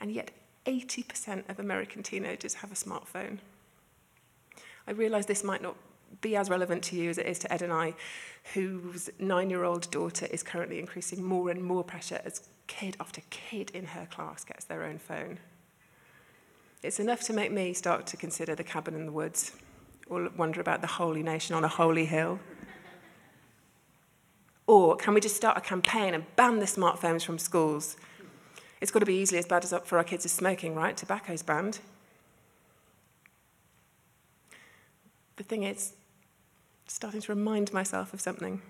And 0.00 0.10
yet, 0.10 0.30
80% 0.66 1.48
of 1.48 1.58
American 1.58 2.02
teenagers 2.02 2.54
have 2.54 2.70
a 2.70 2.76
smartphone. 2.76 3.38
I 4.86 4.92
realise 4.92 5.26
this 5.26 5.44
might 5.44 5.62
not 5.62 5.76
be 6.20 6.36
as 6.36 6.50
relevant 6.50 6.82
to 6.84 6.96
you 6.96 7.10
as 7.10 7.18
it 7.18 7.26
is 7.26 7.38
to 7.40 7.52
Ed 7.52 7.62
and 7.62 7.72
I, 7.72 7.94
whose 8.54 9.08
nine 9.18 9.50
year 9.50 9.64
old 9.64 9.90
daughter 9.90 10.26
is 10.26 10.42
currently 10.42 10.78
increasing 10.78 11.22
more 11.22 11.50
and 11.50 11.62
more 11.62 11.82
pressure 11.82 12.20
as 12.24 12.48
kid 12.66 12.96
after 13.00 13.22
kid 13.30 13.70
in 13.72 13.86
her 13.86 14.06
class 14.06 14.44
gets 14.44 14.64
their 14.64 14.82
own 14.84 14.98
phone. 14.98 15.38
It's 16.82 16.98
enough 16.98 17.20
to 17.22 17.32
make 17.32 17.52
me 17.52 17.72
start 17.72 18.06
to 18.08 18.16
consider 18.16 18.54
the 18.54 18.64
cabin 18.64 18.94
in 18.94 19.06
the 19.06 19.12
woods 19.12 19.52
or 20.08 20.28
wonder 20.36 20.60
about 20.60 20.80
the 20.80 20.86
holy 20.86 21.22
nation 21.22 21.54
on 21.54 21.64
a 21.64 21.68
holy 21.68 22.04
hill. 22.04 22.40
Or 24.66 24.96
can 24.96 25.14
we 25.14 25.20
just 25.20 25.36
start 25.36 25.56
a 25.58 25.60
campaign 25.60 26.14
and 26.14 26.24
ban 26.36 26.58
the 26.58 26.66
smartphones 26.66 27.24
from 27.24 27.38
schools? 27.38 27.96
It's 28.80 28.90
got 28.90 29.00
to 29.00 29.06
be 29.06 29.14
easily 29.14 29.38
as 29.38 29.46
bad 29.46 29.64
as 29.64 29.74
for 29.84 29.98
our 29.98 30.04
kids 30.04 30.24
as 30.24 30.32
smoking, 30.32 30.74
right? 30.74 30.96
Tobacco's 30.96 31.42
banned. 31.42 31.80
The 35.36 35.44
thing 35.44 35.62
is, 35.62 35.94
starting 36.86 37.20
to 37.20 37.32
remind 37.32 37.72
myself 37.72 38.12
of 38.12 38.20
something. 38.20 38.60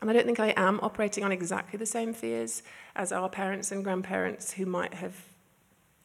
And 0.00 0.10
I 0.10 0.12
don't 0.12 0.26
think 0.26 0.40
I 0.40 0.52
am 0.56 0.80
operating 0.82 1.24
on 1.24 1.32
exactly 1.32 1.78
the 1.78 1.86
same 1.86 2.12
fears 2.12 2.62
as 2.94 3.12
our 3.12 3.28
parents 3.28 3.72
and 3.72 3.82
grandparents 3.82 4.52
who 4.52 4.66
might 4.66 4.94
have 4.94 5.14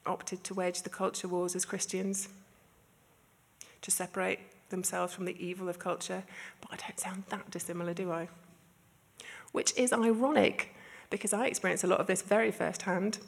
opted 0.06 0.44
to 0.46 0.54
wage 0.54 0.82
the 0.82 0.90
culture 0.90 1.28
wars 1.28 1.56
as 1.56 1.66
Christians, 1.66 2.30
to 3.82 3.92
separate 3.92 4.40
themselves 4.70 5.14
from 5.14 5.26
the 5.26 5.36
evil 5.44 5.70
of 5.70 5.80
culture. 5.80 6.24
But 6.62 6.72
I 6.74 6.88
don't 6.88 7.00
sound 7.00 7.24
that 7.30 7.50
dissimilar, 7.52 7.94
do 7.94 8.12
I? 8.12 8.30
Which 9.52 9.74
is 9.78 9.92
ironic 9.94 10.76
because 11.10 11.34
I 11.34 11.48
experienced 11.48 11.84
a 11.84 11.88
lot 11.88 12.00
of 12.00 12.08
this 12.08 12.22
very 12.22 12.52
firsthand. 12.52 13.20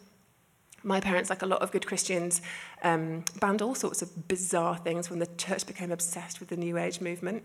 My 0.84 1.00
parents, 1.00 1.30
like 1.30 1.42
a 1.42 1.46
lot 1.46 1.62
of 1.62 1.72
good 1.72 1.86
Christians, 1.86 2.42
um, 2.84 3.24
banned 3.40 3.62
all 3.62 3.76
sorts 3.76 4.02
of 4.02 4.28
bizarre 4.28 4.78
things 4.78 5.10
when 5.10 5.20
the 5.20 5.28
church 5.38 5.68
became 5.68 5.92
obsessed 5.92 6.40
with 6.40 6.50
the 6.50 6.58
New 6.58 6.78
Age 6.78 7.02
movement. 7.02 7.44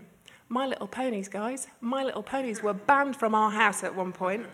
My 0.49 0.67
Little 0.67 0.87
Ponies, 0.87 1.29
guys, 1.29 1.67
My 1.81 2.05
Little 2.05 2.23
Ponies 2.23 2.63
were 2.63 2.73
banned 2.73 3.17
from 3.17 3.35
our 3.35 3.51
house 3.51 3.83
at 3.83 3.95
one 3.95 4.13
point. 4.13 4.47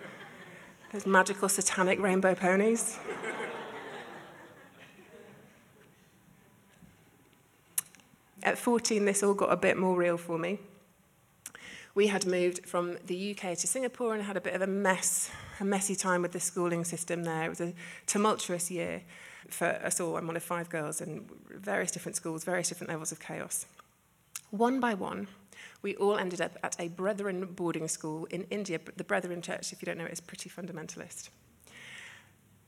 Those 0.92 1.06
magical 1.06 1.49
satanic 1.49 2.00
rainbow 2.00 2.34
ponies. 2.34 2.99
At 8.42 8.58
14, 8.58 9.04
this 9.04 9.22
all 9.22 9.34
got 9.34 9.52
a 9.52 9.56
bit 9.56 9.76
more 9.76 9.96
real 9.96 10.16
for 10.16 10.38
me. 10.38 10.58
We 11.94 12.08
had 12.08 12.26
moved 12.26 12.66
from 12.66 12.96
the 13.06 13.32
UK 13.32 13.56
to 13.58 13.66
Singapore 13.66 14.14
and 14.14 14.22
had 14.25 14.37
a 14.37 14.40
bit 14.40 14.54
of 14.54 14.62
a 14.62 14.66
mess, 14.66 15.30
a 15.61 15.64
messy 15.64 15.94
time 15.94 16.22
with 16.22 16.32
the 16.32 16.40
schooling 16.40 16.84
system 16.84 17.22
there. 17.22 17.44
It 17.44 17.50
was 17.50 17.61
a 17.61 17.75
tumultuous 18.06 18.70
year 18.70 19.02
for 19.49 19.66
us 19.66 20.00
all. 20.00 20.16
I'm 20.16 20.26
one 20.26 20.37
of 20.37 20.42
five 20.42 20.70
girls 20.70 21.00
in 21.00 21.28
various 21.50 21.90
different 21.90 22.16
schools, 22.16 22.44
various 22.44 22.68
different 22.68 22.90
levels 22.90 23.12
of 23.12 23.20
chaos. 23.20 23.66
One 24.50 24.80
by 24.80 24.94
one, 24.94 25.28
we 25.82 25.94
all 25.96 26.16
ended 26.16 26.40
up 26.40 26.58
at 26.62 26.76
a 26.80 26.88
Brethren 26.88 27.44
boarding 27.54 27.88
school 27.88 28.25
in 28.26 28.44
India. 28.44 28.80
The 28.96 29.04
Brethren 29.04 29.42
Church, 29.42 29.72
if 29.72 29.82
you 29.82 29.87
don't 29.87 29.99
know 29.99 30.06
is 30.06 30.20
pretty 30.20 30.50
fundamentalist. 30.50 31.28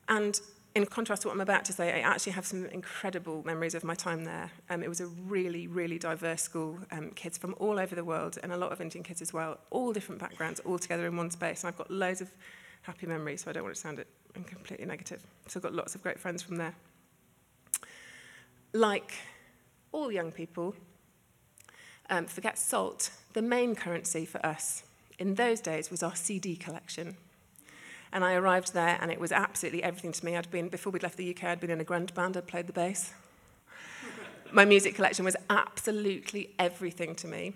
And 0.09 0.39
in 0.75 0.87
contrast 0.87 1.23
to 1.23 1.29
what 1.29 1.35
I'm 1.35 1.41
about 1.41 1.65
to 1.67 1.73
say, 1.73 1.93
I 1.93 2.01
actually 2.01 2.33
have 2.33 2.45
some 2.45 2.67
incredible 2.67 3.43
memories 3.45 3.75
of 3.75 3.85
my 3.85 3.95
time 3.95 4.25
there. 4.25 4.51
Um, 4.69 4.83
it 4.83 4.89
was 4.89 5.01
a 5.01 5.07
really, 5.07 5.69
really 5.69 5.99
diverse 5.99 6.43
school, 6.43 6.79
um, 6.91 7.11
kids 7.11 7.39
from 7.39 7.55
all 7.59 7.79
over 7.79 7.95
the 7.95 8.05
world, 8.05 8.39
and 8.43 8.53
a 8.53 8.57
lot 8.57 8.73
of 8.73 8.81
Indian 8.81 9.05
kids 9.05 9.23
as 9.23 9.33
well, 9.33 9.59
all 9.71 9.93
different 9.93 10.21
backgrounds, 10.21 10.59
all 10.61 10.79
together 10.79 11.07
in 11.07 11.17
one 11.17 11.31
space. 11.31 11.63
And 11.63 11.69
I've 11.69 11.79
got 11.79 11.93
loads 11.93 12.21
of 12.21 12.31
happy 12.83 13.07
memories, 13.07 13.45
so 13.45 13.51
I 13.51 13.53
don't 13.53 13.63
want 13.63 13.77
to 13.77 13.81
sound 13.81 14.01
it 14.01 14.09
completely 14.47 14.85
negative. 14.85 15.25
So 15.47 15.59
I've 15.59 15.63
got 15.63 15.75
lots 15.75 15.95
of 15.95 16.03
great 16.03 16.19
friends 16.19 16.43
from 16.43 16.57
there. 16.57 16.75
Like 18.73 19.15
all 19.93 20.11
young 20.11 20.33
people, 20.33 20.75
um, 22.11 22.27
forget 22.27 22.59
salt, 22.59 23.11
the 23.33 23.43
main 23.43 23.77
currency 23.77 24.27
for 24.27 24.45
us 24.45 24.83
in 25.21 25.37
those 25.37 25.61
days 25.61 25.91
was 25.91 26.03
our 26.03 26.17
CD 26.17 26.57
collection. 26.57 27.17
And 28.15 28.25
I 28.25 28.35
arrived 28.35 28.73
there 28.73 28.97
and 29.01 29.11
it 29.11 29.21
was 29.21 29.33
absolutely 29.33 29.83
everything 29.83 30.13
to 30.13 30.25
me. 30.25 30.37
I'd 30.37 30.51
been, 30.51 30.69
before 30.69 30.93
we'd 30.93 31.03
left 31.03 31.19
the 31.19 31.31
UK, 31.35 31.45
I'd 31.45 31.61
been 31.61 31.71
in 31.71 31.81
a 31.81 31.85
grunge 31.85 32.15
band, 32.15 32.37
I'd 32.37 32.47
played 32.47 32.67
the 32.67 32.73
bass. 32.73 33.13
My 34.53 34.65
music 34.65 34.95
collection 34.95 35.25
was 35.25 35.37
absolutely 35.51 36.55
everything 36.59 37.15
to 37.17 37.27
me. 37.27 37.53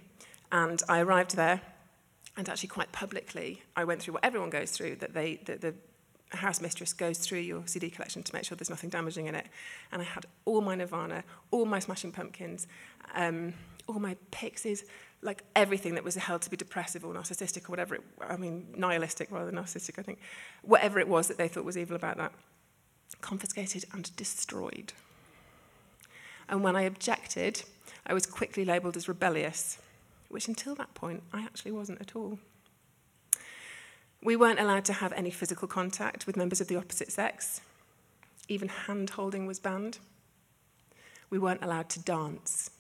And 0.53 0.83
I 0.89 1.01
arrived 1.01 1.37
there 1.37 1.63
and 2.37 2.49
actually 2.49 2.69
quite 2.69 2.93
publicly, 2.93 3.63
I 3.77 3.85
went 3.85 4.03
through 4.03 4.15
what 4.15 4.25
everyone 4.25 4.51
goes 4.51 4.71
through, 4.71 4.97
that 4.97 5.15
they, 5.15 5.37
that 5.47 5.61
the, 5.61 5.75
house 6.31 6.61
mistress 6.61 6.93
goes 6.93 7.19
through 7.19 7.39
your 7.39 7.63
CD 7.67 7.89
collection 7.89 8.23
to 8.23 8.35
make 8.35 8.45
sure 8.45 8.55
there's 8.55 8.69
nothing 8.69 8.91
damaging 8.91 9.27
in 9.27 9.35
it. 9.35 9.47
And 9.93 10.03
I 10.03 10.05
had 10.05 10.27
all 10.45 10.61
my 10.61 10.75
Nirvana, 10.75 11.25
all 11.51 11.65
my 11.65 11.79
Smashing 11.79 12.13
Pumpkins, 12.13 12.67
um, 13.15 13.55
all 13.87 13.99
my 13.99 14.15
Pixies, 14.31 14.85
like 15.23 15.43
everything 15.57 15.95
that 15.95 16.05
was 16.05 16.15
held 16.15 16.43
to 16.43 16.51
be 16.51 16.57
depressive 16.57 17.05
or 17.05 17.13
narcissistic 17.13 17.69
or 17.69 17.73
whatever 17.73 17.97
it, 17.97 18.03
I 18.21 18.37
mean, 18.37 18.69
nihilistic 18.77 19.31
rather 19.31 19.51
than 19.51 19.57
narcissistic, 19.57 19.99
I 19.99 20.03
think. 20.03 20.21
Whatever 20.63 21.01
it 21.01 21.09
was 21.09 21.29
that 21.29 21.39
they 21.39 21.49
thought 21.49 21.65
was 21.65 21.77
evil 21.77 21.97
about 21.97 22.17
that, 22.19 22.33
confiscated 23.21 23.85
and 23.93 24.15
destroyed. 24.17 24.93
And 26.49 26.63
when 26.63 26.77
I 26.77 26.83
objected, 26.83 27.63
I 28.07 28.15
was 28.15 28.27
quickly 28.27 28.65
labelled 28.65 28.97
as 28.97 29.09
rebellious 29.09 29.79
which 30.29 30.49
until 30.49 30.75
that 30.75 30.95
point 30.95 31.23
I 31.33 31.43
actually 31.43 31.73
wasn't 31.73 32.01
at 32.01 32.15
all. 32.15 32.39
We 34.23 34.37
weren't 34.37 34.61
allowed 34.61 34.85
to 34.87 34.93
have 34.93 35.13
any 35.13 35.31
physical 35.31 35.69
contact 35.69 36.27
with 36.27 36.37
members 36.37 36.61
of 36.61 36.69
the 36.69 36.77
opposite 36.77 37.13
sex. 37.13 37.61
Even 38.49 38.69
hand 38.69 39.11
holding 39.11 39.47
was 39.47 39.61
banned. 39.61 39.99
We 41.31 41.39
weren't 41.39 41.63
allowed 41.63 41.89
to 41.91 42.01
dance. 42.01 42.71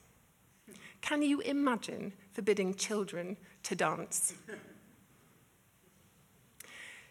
Can 1.01 1.23
you 1.23 1.41
imagine 1.41 2.13
forbidding 2.39 2.73
children 2.73 3.37
to 3.65 3.75
dance? 3.75 4.33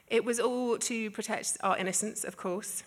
It 0.07 0.23
was 0.23 0.39
all 0.39 0.77
to 0.77 1.11
protect 1.11 1.57
our 1.59 1.77
innocence, 1.77 2.23
of 2.23 2.37
course, 2.37 2.85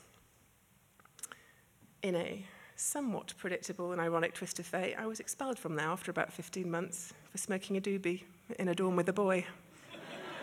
in 2.03 2.17
a 2.17 2.47
somewhat 2.77 3.35
predictable 3.37 3.93
and 3.93 4.01
ironic 4.01 4.33
twist 4.33 4.59
of 4.59 4.65
fate, 4.65 4.95
I 4.99 5.07
was 5.07 5.21
expelled 5.21 5.59
from 5.59 5.75
there 5.75 5.89
after 5.89 6.11
about 6.11 6.33
15 6.33 6.71
months 6.71 7.13
for 7.31 7.37
smoking 7.37 7.77
a 7.77 7.81
doobie 7.83 8.23
in 8.59 8.69
a 8.69 8.75
dorm 8.75 8.97
with 8.97 9.11
a 9.11 9.13
boy 9.13 9.45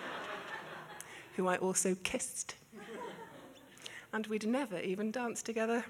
who 1.36 1.48
I 1.48 1.56
also 1.58 1.96
kissed. 2.04 2.54
And 4.14 4.28
we'd 4.28 4.46
never 4.46 4.80
even 4.82 5.10
danced 5.10 5.48
together. 5.48 5.84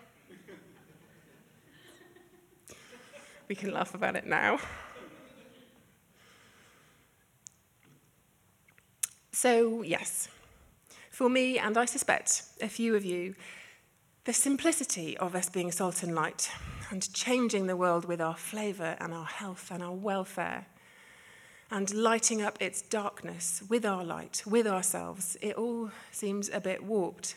We 3.49 3.55
can 3.55 3.73
laugh 3.73 3.93
about 3.93 4.15
it 4.15 4.25
now. 4.25 4.59
So, 9.39 9.83
yes, 9.83 10.29
for 11.11 11.29
me, 11.29 11.59
and 11.59 11.77
I 11.77 11.85
suspect 11.85 12.41
a 12.59 12.67
few 12.67 12.95
of 12.95 13.05
you, 13.05 13.35
the 14.25 14.33
simplicity 14.33 15.15
of 15.15 15.35
us 15.35 15.47
being 15.47 15.71
salt 15.71 16.01
and 16.01 16.15
light 16.15 16.49
and 16.89 17.13
changing 17.13 17.67
the 17.67 17.75
world 17.75 18.05
with 18.05 18.19
our 18.19 18.35
flavour 18.35 18.97
and 18.99 19.13
our 19.13 19.27
health 19.27 19.69
and 19.69 19.83
our 19.83 19.93
welfare 19.93 20.65
and 21.69 21.93
lighting 21.93 22.41
up 22.41 22.59
its 22.59 22.81
darkness 22.81 23.61
with 23.69 23.85
our 23.85 24.03
light, 24.03 24.41
with 24.47 24.65
ourselves, 24.65 25.37
it 25.39 25.55
all 25.55 25.91
seems 26.11 26.49
a 26.49 26.59
bit 26.59 26.83
warped. 26.83 27.35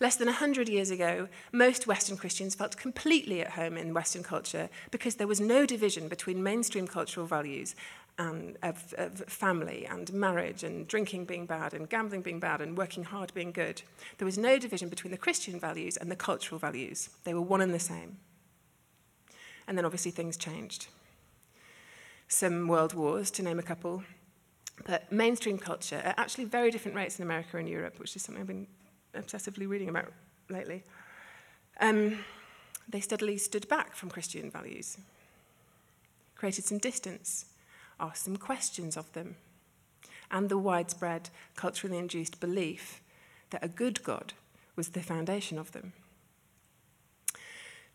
Less 0.00 0.16
than 0.16 0.26
100 0.26 0.68
years 0.68 0.90
ago, 0.90 1.28
most 1.52 1.86
Western 1.86 2.16
Christians 2.16 2.56
felt 2.56 2.76
completely 2.76 3.40
at 3.40 3.52
home 3.52 3.76
in 3.76 3.94
Western 3.94 4.24
culture 4.24 4.68
because 4.90 5.14
there 5.14 5.28
was 5.28 5.40
no 5.40 5.64
division 5.64 6.08
between 6.08 6.42
mainstream 6.42 6.88
cultural 6.88 7.26
values 7.26 7.76
and 8.18 8.56
of, 8.62 8.94
of, 8.96 9.18
family 9.26 9.86
and 9.86 10.12
marriage 10.12 10.62
and 10.62 10.86
drinking 10.86 11.24
being 11.24 11.46
bad 11.46 11.74
and 11.74 11.90
gambling 11.90 12.22
being 12.22 12.38
bad 12.38 12.60
and 12.60 12.78
working 12.78 13.04
hard 13.04 13.34
being 13.34 13.50
good. 13.50 13.82
There 14.18 14.26
was 14.26 14.38
no 14.38 14.58
division 14.58 14.88
between 14.88 15.10
the 15.10 15.18
Christian 15.18 15.58
values 15.58 15.96
and 15.96 16.10
the 16.10 16.16
cultural 16.16 16.58
values. 16.58 17.10
They 17.24 17.34
were 17.34 17.40
one 17.40 17.60
and 17.60 17.74
the 17.74 17.80
same. 17.80 18.18
And 19.66 19.76
then 19.76 19.84
obviously 19.84 20.12
things 20.12 20.36
changed. 20.36 20.86
Some 22.28 22.68
world 22.68 22.94
wars, 22.94 23.30
to 23.32 23.42
name 23.42 23.58
a 23.58 23.62
couple. 23.62 24.04
But 24.86 25.10
mainstream 25.10 25.58
culture 25.58 26.00
at 26.04 26.18
actually 26.18 26.44
very 26.44 26.70
different 26.70 26.96
rates 26.96 27.18
in 27.18 27.24
America 27.24 27.56
and 27.58 27.68
Europe, 27.68 27.98
which 27.98 28.14
is 28.14 28.22
something 28.22 28.42
I've 28.42 28.46
been 28.46 28.66
obsessively 29.14 29.68
reading 29.68 29.88
about 29.88 30.12
lately. 30.48 30.84
Um, 31.80 32.18
they 32.88 33.00
steadily 33.00 33.38
stood 33.38 33.68
back 33.68 33.96
from 33.96 34.10
Christian 34.10 34.50
values, 34.50 34.98
created 36.36 36.64
some 36.64 36.78
distance 36.78 37.46
asked 38.04 38.24
some 38.24 38.36
questions 38.36 38.96
of 38.96 39.12
them, 39.12 39.36
and 40.30 40.48
the 40.48 40.58
widespread 40.58 41.30
culturally 41.56 41.98
induced 41.98 42.40
belief 42.40 43.00
that 43.50 43.64
a 43.64 43.68
good 43.68 44.02
God 44.02 44.32
was 44.76 44.88
the 44.88 45.02
foundation 45.02 45.58
of 45.58 45.72
them. 45.72 45.92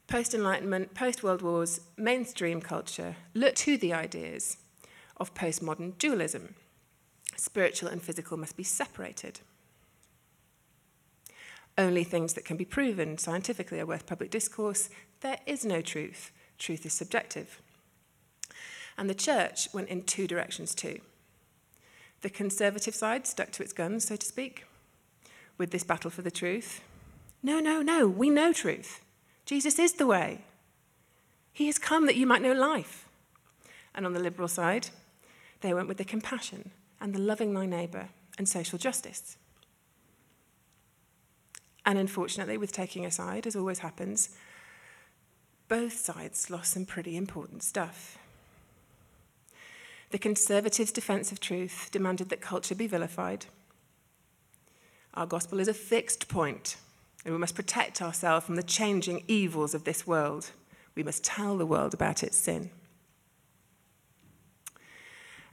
Post 0.08 0.34
Enlightenment, 0.34 0.96
post 0.96 1.22
World 1.22 1.42
Wars, 1.42 1.82
mainstream 1.96 2.62
culture 2.62 3.16
looked 3.36 3.58
to 3.58 3.78
the 3.78 3.94
ideas 3.94 4.58
of 5.18 5.36
postmodern 5.36 5.98
dualism. 5.98 6.56
Spiritual 7.36 7.90
and 7.90 8.02
physical 8.02 8.38
must 8.38 8.58
be 8.58 8.64
separated. 8.64 9.42
Only 11.78 12.04
things 12.04 12.34
that 12.34 12.44
can 12.44 12.58
be 12.58 12.66
proven 12.66 13.18
scientifically 13.18 13.80
are 13.80 13.86
worth 13.86 14.08
public 14.08 14.32
discourse. 14.32 14.90
There 15.22 15.40
is 15.46 15.64
no 15.64 15.82
truth. 15.82 16.32
Truth 16.58 16.86
is 16.86 16.94
subjective. 16.94 17.62
And 19.00 19.10
the 19.10 19.16
church 19.16 19.70
went 19.74 19.88
in 19.88 20.04
two 20.04 20.28
directions 20.28 20.76
too. 20.76 21.00
The 22.20 22.30
conservative 22.30 22.94
side 22.94 23.26
stuck 23.26 23.50
to 23.54 23.64
its 23.64 23.72
guns, 23.72 24.06
so 24.06 24.18
to 24.18 24.26
speak, 24.26 24.66
with 25.58 25.72
this 25.72 25.86
battle 25.86 26.12
for 26.12 26.22
the 26.22 26.30
truth. 26.30 26.82
No, 27.42 27.62
no, 27.62 27.82
no, 27.82 28.10
we 28.10 28.30
know 28.30 28.52
truth. 28.52 29.00
Jesus 29.46 29.80
is 29.80 29.94
the 29.94 30.06
way. 30.06 30.42
He 31.54 31.68
has 31.68 31.78
come 31.78 32.08
that 32.08 32.18
you 32.18 32.28
might 32.28 32.42
know 32.42 32.52
life. 32.52 33.08
And 33.96 34.06
on 34.06 34.12
the 34.12 34.20
liberal 34.20 34.50
side, 34.50 34.90
they 35.62 35.74
went 35.74 35.88
with 35.88 35.98
the 35.98 36.04
compassion 36.04 36.72
and 37.00 37.16
the 37.16 37.22
loving 37.22 37.54
thy 37.54 37.66
neighbour 37.66 38.10
and 38.38 38.50
social 38.50 38.78
justice. 38.78 39.38
And 41.86 41.98
unfortunately, 41.98 42.58
with 42.58 42.74
taking 42.74 43.06
a 43.06 43.12
side, 43.12 43.48
as 43.48 43.56
always 43.56 43.80
happens, 43.80 44.36
both 45.70 45.94
sides 45.94 46.50
lost 46.50 46.74
some 46.74 46.86
pretty 46.86 47.16
important 47.16 47.64
stuff. 47.64 48.18
The 50.12 50.18
Conservatives' 50.18 50.92
defence 50.92 51.32
of 51.32 51.40
truth 51.40 51.90
demanded 51.92 52.30
that 52.30 52.42
culture 52.42 52.74
be 52.74 52.88
vilified. 52.88 53.46
Our 55.14 55.28
gospel 55.28 55.60
is 55.60 55.68
a 55.68 55.74
fixed 55.74 56.28
point, 56.28 56.78
and 57.24 57.34
we 57.34 57.40
must 57.40 57.56
protect 57.56 58.02
ourselves 58.02 58.46
from 58.46 58.56
the 58.56 58.64
changing 58.64 59.24
evils 59.28 59.76
of 59.76 59.84
this 59.84 60.08
world. 60.08 60.52
We 60.96 61.04
must 61.04 61.24
tell 61.24 61.58
the 61.58 61.66
world 61.66 61.94
about 61.94 62.24
its 62.24 62.38
sin. 62.38 62.72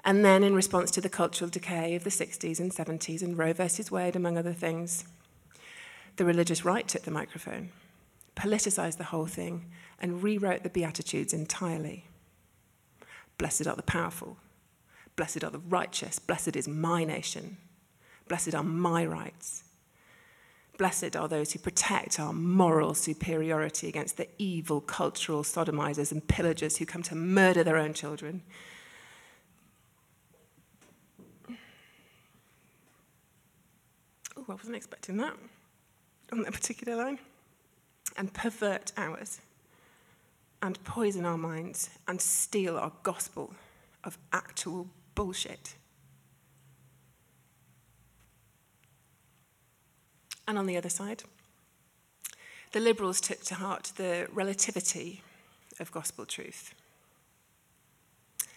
And 0.04 0.24
then, 0.24 0.42
in 0.42 0.54
response 0.54 0.90
to 0.92 1.00
the 1.00 1.08
cultural 1.08 1.50
decay 1.50 1.94
of 1.94 2.04
the 2.04 2.10
60s 2.10 2.60
and 2.60 2.72
70s 2.72 3.22
and 3.22 3.36
Roe 3.36 3.52
versus 3.52 3.90
Wade, 3.90 4.16
among 4.16 4.38
other 4.38 4.52
things, 4.52 5.04
the 6.16 6.24
religious 6.24 6.64
right 6.64 6.86
took 6.86 7.02
the 7.02 7.10
microphone, 7.10 7.70
politicized 8.36 8.96
the 8.96 9.04
whole 9.04 9.26
thing, 9.26 9.66
and 10.00 10.22
rewrote 10.22 10.62
the 10.62 10.70
Beatitudes 10.70 11.34
entirely. 11.34 12.04
Blessed 13.36 13.66
are 13.66 13.76
the 13.76 13.82
powerful, 13.82 14.38
Blessed 15.16 15.42
are 15.42 15.50
the 15.50 15.58
righteous. 15.58 16.18
Blessed 16.18 16.56
is 16.56 16.68
my 16.68 17.04
nation. 17.04 17.56
Blessed 18.28 18.54
are 18.54 18.62
my 18.62 19.04
rights. 19.04 19.64
Blessed 20.76 21.16
are 21.16 21.26
those 21.26 21.52
who 21.52 21.58
protect 21.58 22.20
our 22.20 22.34
moral 22.34 22.92
superiority 22.92 23.88
against 23.88 24.18
the 24.18 24.28
evil 24.36 24.82
cultural 24.82 25.42
sodomizers 25.42 26.12
and 26.12 26.26
pillagers 26.28 26.76
who 26.76 26.84
come 26.84 27.02
to 27.04 27.14
murder 27.14 27.64
their 27.64 27.78
own 27.78 27.94
children. 27.94 28.42
Oh, 34.36 34.44
I 34.50 34.52
wasn't 34.52 34.76
expecting 34.76 35.16
that 35.16 35.34
on 36.30 36.42
that 36.42 36.52
particular 36.52 36.94
line. 36.96 37.18
And 38.18 38.32
pervert 38.32 38.92
ours, 38.96 39.40
and 40.62 40.82
poison 40.84 41.26
our 41.26 41.36
minds, 41.36 41.90
and 42.08 42.20
steal 42.20 42.78
our 42.78 42.92
gospel 43.02 43.54
of 44.04 44.16
actual 44.32 44.88
bullshit. 45.16 45.74
And 50.46 50.56
on 50.56 50.66
the 50.66 50.76
other 50.76 50.88
side, 50.88 51.24
the 52.70 52.78
liberals 52.78 53.20
took 53.20 53.42
to 53.44 53.56
heart 53.56 53.92
the 53.96 54.28
relativity 54.32 55.22
of 55.80 55.90
gospel 55.90 56.24
truth. 56.24 56.72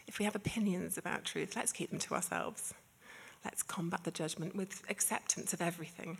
If 0.07 0.19
we 0.19 0.25
have 0.25 0.35
opinions 0.35 0.97
about 0.97 1.25
truth, 1.25 1.55
let's 1.55 1.71
keep 1.71 1.89
them 1.89 1.99
to 1.99 2.13
ourselves. 2.13 2.73
Let's 3.43 3.63
combat 3.63 4.03
the 4.03 4.11
judgment 4.11 4.55
with 4.55 4.83
acceptance 4.89 5.53
of 5.53 5.61
everything. 5.61 6.17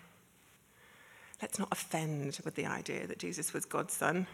Let's 1.42 1.60
not 1.60 1.70
offend 1.72 2.40
with 2.44 2.56
the 2.56 2.66
idea 2.66 3.08
that 3.08 3.20
Jesus 3.20 3.54
was 3.54 3.66
God's 3.66 3.94
son. 3.94 4.28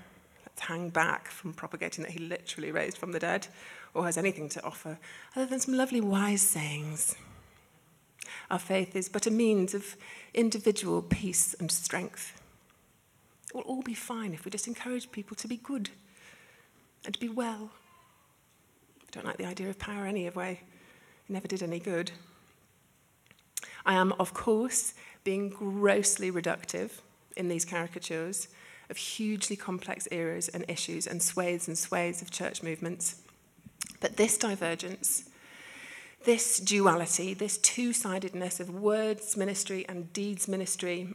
Hang 0.59 0.89
back 0.89 1.27
from 1.27 1.53
propagating 1.53 2.03
that 2.03 2.13
he 2.13 2.19
literally 2.19 2.71
raised 2.71 2.97
from 2.97 3.11
the 3.11 3.19
dead 3.19 3.47
or 3.93 4.05
has 4.05 4.17
anything 4.17 4.49
to 4.49 4.63
offer 4.63 4.97
other 5.35 5.45
than 5.45 5.59
some 5.59 5.75
lovely 5.75 6.01
wise 6.01 6.41
sayings. 6.41 7.15
Our 8.49 8.59
faith 8.59 8.95
is 8.95 9.09
but 9.09 9.27
a 9.27 9.31
means 9.31 9.73
of 9.73 9.95
individual 10.33 11.01
peace 11.01 11.55
and 11.59 11.71
strength. 11.71 12.41
It 13.49 13.55
will 13.55 13.63
all 13.63 13.83
be 13.83 13.93
fine 13.93 14.33
if 14.33 14.43
we 14.43 14.51
just 14.51 14.67
encourage 14.67 15.11
people 15.11 15.35
to 15.37 15.47
be 15.47 15.57
good 15.57 15.91
and 17.05 17.13
to 17.13 17.19
be 17.19 17.29
well. 17.29 17.69
I 19.01 19.11
don't 19.11 19.25
like 19.25 19.37
the 19.37 19.45
idea 19.45 19.69
of 19.69 19.77
power 19.77 20.05
anyway. 20.05 20.61
It 21.29 21.33
never 21.33 21.47
did 21.47 21.61
any 21.61 21.79
good. 21.79 22.11
I 23.85 23.93
am, 23.93 24.13
of 24.13 24.33
course, 24.33 24.93
being 25.23 25.49
grossly 25.49 26.31
reductive 26.31 27.01
in 27.37 27.49
these 27.49 27.65
caricatures 27.65 28.47
of 28.89 28.97
hugely 28.97 29.55
complex 29.55 30.07
eras 30.11 30.47
and 30.47 30.65
issues 30.67 31.07
and 31.07 31.21
swathes 31.21 31.67
and 31.67 31.77
swathes 31.77 32.21
of 32.21 32.31
church 32.31 32.63
movements. 32.63 33.21
But 33.99 34.17
this 34.17 34.37
divergence, 34.37 35.29
this 36.25 36.59
duality, 36.59 37.33
this 37.33 37.57
two 37.57 37.93
sidedness 37.93 38.59
of 38.59 38.69
words 38.69 39.37
ministry 39.37 39.85
and 39.87 40.11
deeds 40.13 40.47
ministry, 40.47 41.13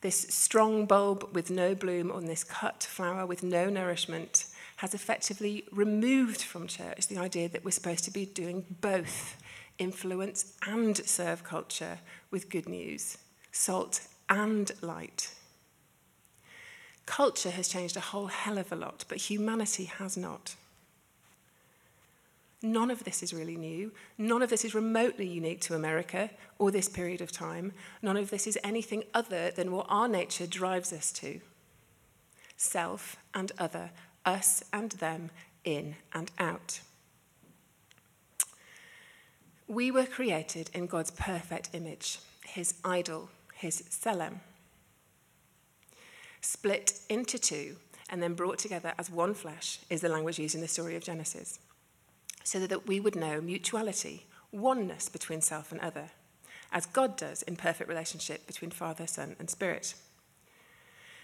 this 0.00 0.26
strong 0.34 0.86
bulb 0.86 1.28
with 1.32 1.50
no 1.50 1.74
bloom 1.74 2.10
on 2.10 2.26
this 2.26 2.44
cut 2.44 2.82
flower 2.82 3.24
with 3.24 3.42
no 3.42 3.70
nourishment 3.70 4.46
has 4.76 4.94
effectively 4.94 5.64
removed 5.70 6.42
from 6.42 6.66
church 6.66 7.06
the 7.06 7.18
idea 7.18 7.48
that 7.48 7.64
we're 7.64 7.70
supposed 7.70 8.02
to 8.02 8.10
be 8.10 8.26
doing 8.26 8.64
both 8.80 9.36
influence 9.78 10.54
and 10.66 10.96
serve 10.96 11.44
culture 11.44 11.98
with 12.32 12.50
good 12.50 12.68
news, 12.68 13.16
salt 13.52 14.00
and 14.28 14.72
light. 14.80 15.32
Culture 17.06 17.50
has 17.50 17.68
changed 17.68 17.96
a 17.96 18.00
whole 18.00 18.26
hell 18.26 18.58
of 18.58 18.70
a 18.72 18.76
lot, 18.76 19.04
but 19.08 19.18
humanity 19.18 19.84
has 19.84 20.16
not. 20.16 20.54
None 22.62 22.92
of 22.92 23.02
this 23.02 23.22
is 23.22 23.34
really 23.34 23.56
new. 23.56 23.90
None 24.16 24.40
of 24.40 24.50
this 24.50 24.64
is 24.64 24.74
remotely 24.74 25.26
unique 25.26 25.60
to 25.62 25.74
America 25.74 26.30
or 26.58 26.70
this 26.70 26.88
period 26.88 27.20
of 27.20 27.32
time. 27.32 27.72
None 28.02 28.16
of 28.16 28.30
this 28.30 28.46
is 28.46 28.58
anything 28.62 29.02
other 29.12 29.50
than 29.50 29.72
what 29.72 29.86
our 29.88 30.06
nature 30.06 30.46
drives 30.46 30.92
us 30.92 31.10
to 31.12 31.40
self 32.56 33.16
and 33.34 33.50
other, 33.58 33.90
us 34.24 34.62
and 34.72 34.92
them, 34.92 35.30
in 35.64 35.96
and 36.12 36.30
out. 36.38 36.80
We 39.66 39.90
were 39.90 40.06
created 40.06 40.70
in 40.72 40.86
God's 40.86 41.10
perfect 41.10 41.70
image, 41.72 42.20
his 42.44 42.74
idol, 42.84 43.30
his 43.54 43.82
tselem. 43.82 44.40
Split 46.42 47.00
into 47.08 47.38
two 47.38 47.76
and 48.10 48.22
then 48.22 48.34
brought 48.34 48.58
together 48.58 48.92
as 48.98 49.08
one 49.08 49.32
flesh 49.32 49.78
is 49.88 50.02
the 50.02 50.08
language 50.08 50.38
used 50.38 50.54
in 50.54 50.60
the 50.60 50.68
story 50.68 50.96
of 50.96 51.04
Genesis, 51.04 51.60
so 52.44 52.66
that 52.66 52.86
we 52.86 53.00
would 53.00 53.16
know 53.16 53.40
mutuality, 53.40 54.26
oneness 54.50 55.08
between 55.08 55.40
self 55.40 55.72
and 55.72 55.80
other, 55.80 56.10
as 56.72 56.84
God 56.84 57.16
does 57.16 57.42
in 57.42 57.56
perfect 57.56 57.88
relationship 57.88 58.46
between 58.46 58.70
Father, 58.70 59.06
Son, 59.06 59.36
and 59.38 59.48
Spirit. 59.48 59.94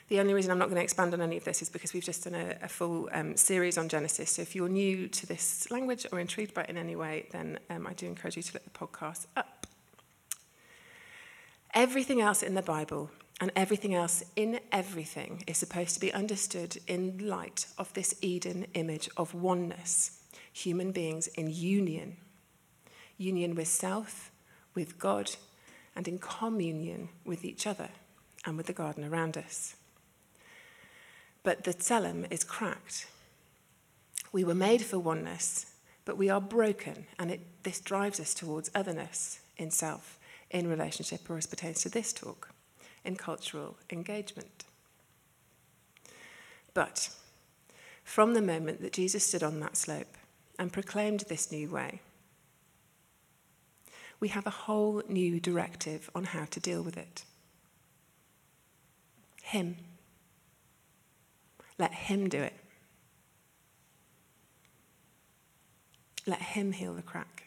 The 0.09 0.21
only 0.21 0.33
reason 0.33 0.51
I'm 0.51 0.59
not 0.59 0.67
going 0.67 0.77
to 0.77 0.83
expand 0.83 1.13
on 1.13 1.21
any 1.21 1.37
of 1.37 1.45
this 1.45 1.61
is 1.61 1.69
because 1.69 1.93
we've 1.93 2.05
just 2.05 2.25
done 2.25 2.35
a, 2.35 2.57
a 2.63 2.69
full 2.69 3.11
um, 3.13 3.37
series 3.37 3.77
on 3.77 3.91
Genesis. 3.91 4.31
So 4.31 4.43
if 4.43 4.55
you're 4.55 4.69
new 4.69 5.09
to 5.09 5.27
this 5.27 5.71
language 5.71 6.07
or 6.11 6.21
intrigued 6.21 6.55
by 6.55 6.63
it 6.63 6.71
in 6.71 6.79
any 6.79 6.97
way, 6.97 7.27
then 7.33 7.59
um, 7.69 7.87
I 7.87 7.93
do 7.93 8.07
encourage 8.07 8.37
you 8.37 8.43
to 8.43 8.55
look 8.55 8.65
the 8.65 8.71
podcast 8.71 9.27
up. 9.37 9.67
Everything 11.75 12.23
else 12.23 12.43
in 12.43 12.55
the 12.55 12.63
Bible 12.63 13.11
and 13.41 13.53
everything 13.55 13.95
else 13.95 14.25
in 14.35 14.61
everything 14.73 15.45
is 15.47 15.59
supposed 15.59 15.95
to 15.95 16.01
be 16.01 16.13
understood 16.13 16.79
in 16.87 17.19
light 17.29 17.67
of 17.79 17.93
this 17.93 18.15
Eden 18.21 18.67
image 18.75 19.09
of 19.17 19.35
oneness, 19.35 20.23
human 20.53 20.91
beings 20.91 21.29
in 21.29 21.49
union. 21.49 22.17
Union 23.17 23.55
with 23.55 23.69
self, 23.69 24.31
with 24.75 24.99
God, 24.99 25.31
and 25.95 26.09
in 26.09 26.19
communion 26.19 27.09
with 27.25 27.45
each 27.45 27.67
other 27.67 27.89
and 28.45 28.57
with 28.57 28.67
the 28.67 28.73
garden 28.73 29.05
around 29.05 29.37
us. 29.37 29.77
But 31.43 31.65
the 31.65 31.75
tselem 31.75 32.31
is 32.31 32.45
cracked. 32.45 33.07
We 34.33 34.45
were 34.45 34.55
made 34.55 34.83
for 34.83 34.99
oneness, 34.99 35.67
but 36.05 36.17
we 36.17 36.29
are 36.29 36.41
broken, 36.41 37.07
and 37.19 37.31
it, 37.31 37.41
this 37.63 37.81
drives 37.81 38.21
us 38.21 38.35
towards 38.35 38.71
otherness 38.75 39.41
in 39.57 39.71
self, 39.71 40.19
in 40.51 40.69
relationship, 40.69 41.29
or 41.31 41.37
as 41.37 41.47
pertains 41.47 41.83
to 41.83 41.89
this 41.89 42.13
talk, 42.13 42.51
cultural 43.17 43.77
engagement. 43.91 44.65
But 46.75 47.11
from 48.05 48.35
the 48.35 48.43
moment 48.43 48.81
that 48.83 48.93
Jesus 48.93 49.27
stood 49.27 49.43
on 49.43 49.61
that 49.61 49.77
slope 49.77 50.17
and 50.59 50.73
proclaimed 50.73 51.25
this 51.29 51.53
new 51.53 51.69
way, 51.69 52.01
we 54.21 54.29
have 54.29 54.47
a 54.47 54.51
whole 54.51 55.03
new 55.09 55.41
directive 55.41 56.11
on 56.15 56.25
how 56.25 56.45
to 56.47 56.61
deal 56.61 56.83
with 56.83 56.97
it. 56.97 57.25
Him. 59.43 59.77
Let 61.79 61.93
Him 61.93 62.29
do 62.29 62.43
it. 62.43 62.55
Let 66.27 66.43
Him 66.43 66.73
heal 66.73 66.95
the 66.95 67.03
crack. 67.03 67.45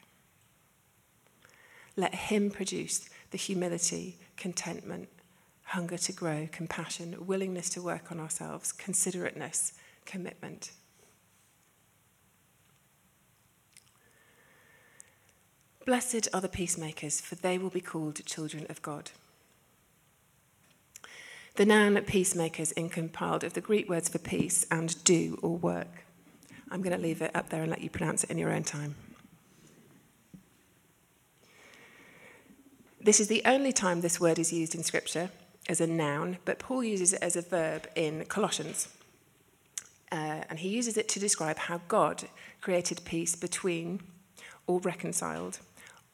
Let 1.96 2.14
Him 2.14 2.50
produce 2.50 3.08
the 3.30 3.38
humility, 3.38 4.16
contentment, 4.36 5.08
hunger 5.72 5.96
to 5.96 6.12
grow, 6.12 6.46
compassion, 6.52 7.16
willingness 7.26 7.70
to 7.70 7.80
work 7.80 8.12
on 8.12 8.20
ourselves, 8.20 8.72
considerateness, 8.72 9.72
commitment. 10.04 10.72
Blessed 15.86 16.28
are 16.34 16.42
the 16.42 16.48
peacemakers, 16.48 17.22
for 17.22 17.36
they 17.36 17.56
will 17.56 17.70
be 17.70 17.80
called 17.80 18.22
children 18.26 18.66
of 18.68 18.82
God. 18.82 19.12
The 21.54 21.64
noun 21.64 21.98
peacemakers 22.02 22.72
is 22.72 22.92
compiled 22.92 23.42
of 23.42 23.54
the 23.54 23.62
Greek 23.62 23.88
words 23.88 24.10
for 24.10 24.18
peace 24.18 24.66
and 24.70 25.02
do 25.04 25.38
or 25.42 25.56
work. 25.56 26.04
I'm 26.70 26.82
going 26.82 26.94
to 26.94 27.02
leave 27.02 27.22
it 27.22 27.34
up 27.34 27.48
there 27.48 27.62
and 27.62 27.70
let 27.70 27.80
you 27.80 27.88
pronounce 27.88 28.24
it 28.24 28.30
in 28.30 28.36
your 28.36 28.52
own 28.52 28.64
time. 28.64 28.94
This 33.00 33.20
is 33.20 33.28
the 33.28 33.42
only 33.46 33.72
time 33.72 34.02
this 34.02 34.20
word 34.20 34.38
is 34.38 34.52
used 34.52 34.74
in 34.74 34.82
Scripture 34.82 35.30
as 35.68 35.80
a 35.80 35.86
noun, 35.86 36.38
but 36.44 36.58
Paul 36.58 36.84
uses 36.84 37.12
it 37.12 37.22
as 37.22 37.36
a 37.36 37.42
verb 37.42 37.86
in 37.94 38.24
Colossians. 38.26 38.88
Uh, 40.10 40.44
and 40.50 40.58
he 40.58 40.68
uses 40.68 40.96
it 40.96 41.08
to 41.08 41.20
describe 41.20 41.56
how 41.56 41.80
God 41.88 42.24
created 42.60 43.00
peace 43.04 43.34
between 43.34 44.00
or 44.66 44.80
reconciled 44.80 45.58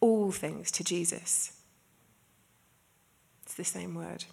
all 0.00 0.30
things 0.30 0.70
to 0.72 0.84
Jesus. 0.84 1.52
It's 3.42 3.54
the 3.54 3.64
same 3.64 3.94
word 3.94 4.24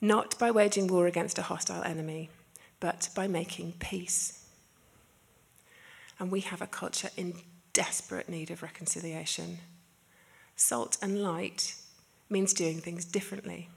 not 0.00 0.38
by 0.38 0.50
waging 0.50 0.86
war 0.86 1.06
against 1.06 1.38
a 1.38 1.42
hostile 1.42 1.82
enemy, 1.82 2.30
but 2.80 3.08
by 3.14 3.26
making 3.26 3.74
peace. 3.78 4.44
And 6.18 6.30
we 6.30 6.40
have 6.40 6.62
a 6.62 6.66
culture 6.66 7.10
in 7.16 7.34
desperate 7.72 8.28
need 8.28 8.50
of 8.50 8.62
reconciliation. 8.62 9.58
Salt 10.54 10.96
and 11.02 11.22
light 11.22 11.74
means 12.28 12.52
doing 12.52 12.80
things 12.80 13.04
differently. 13.04 13.68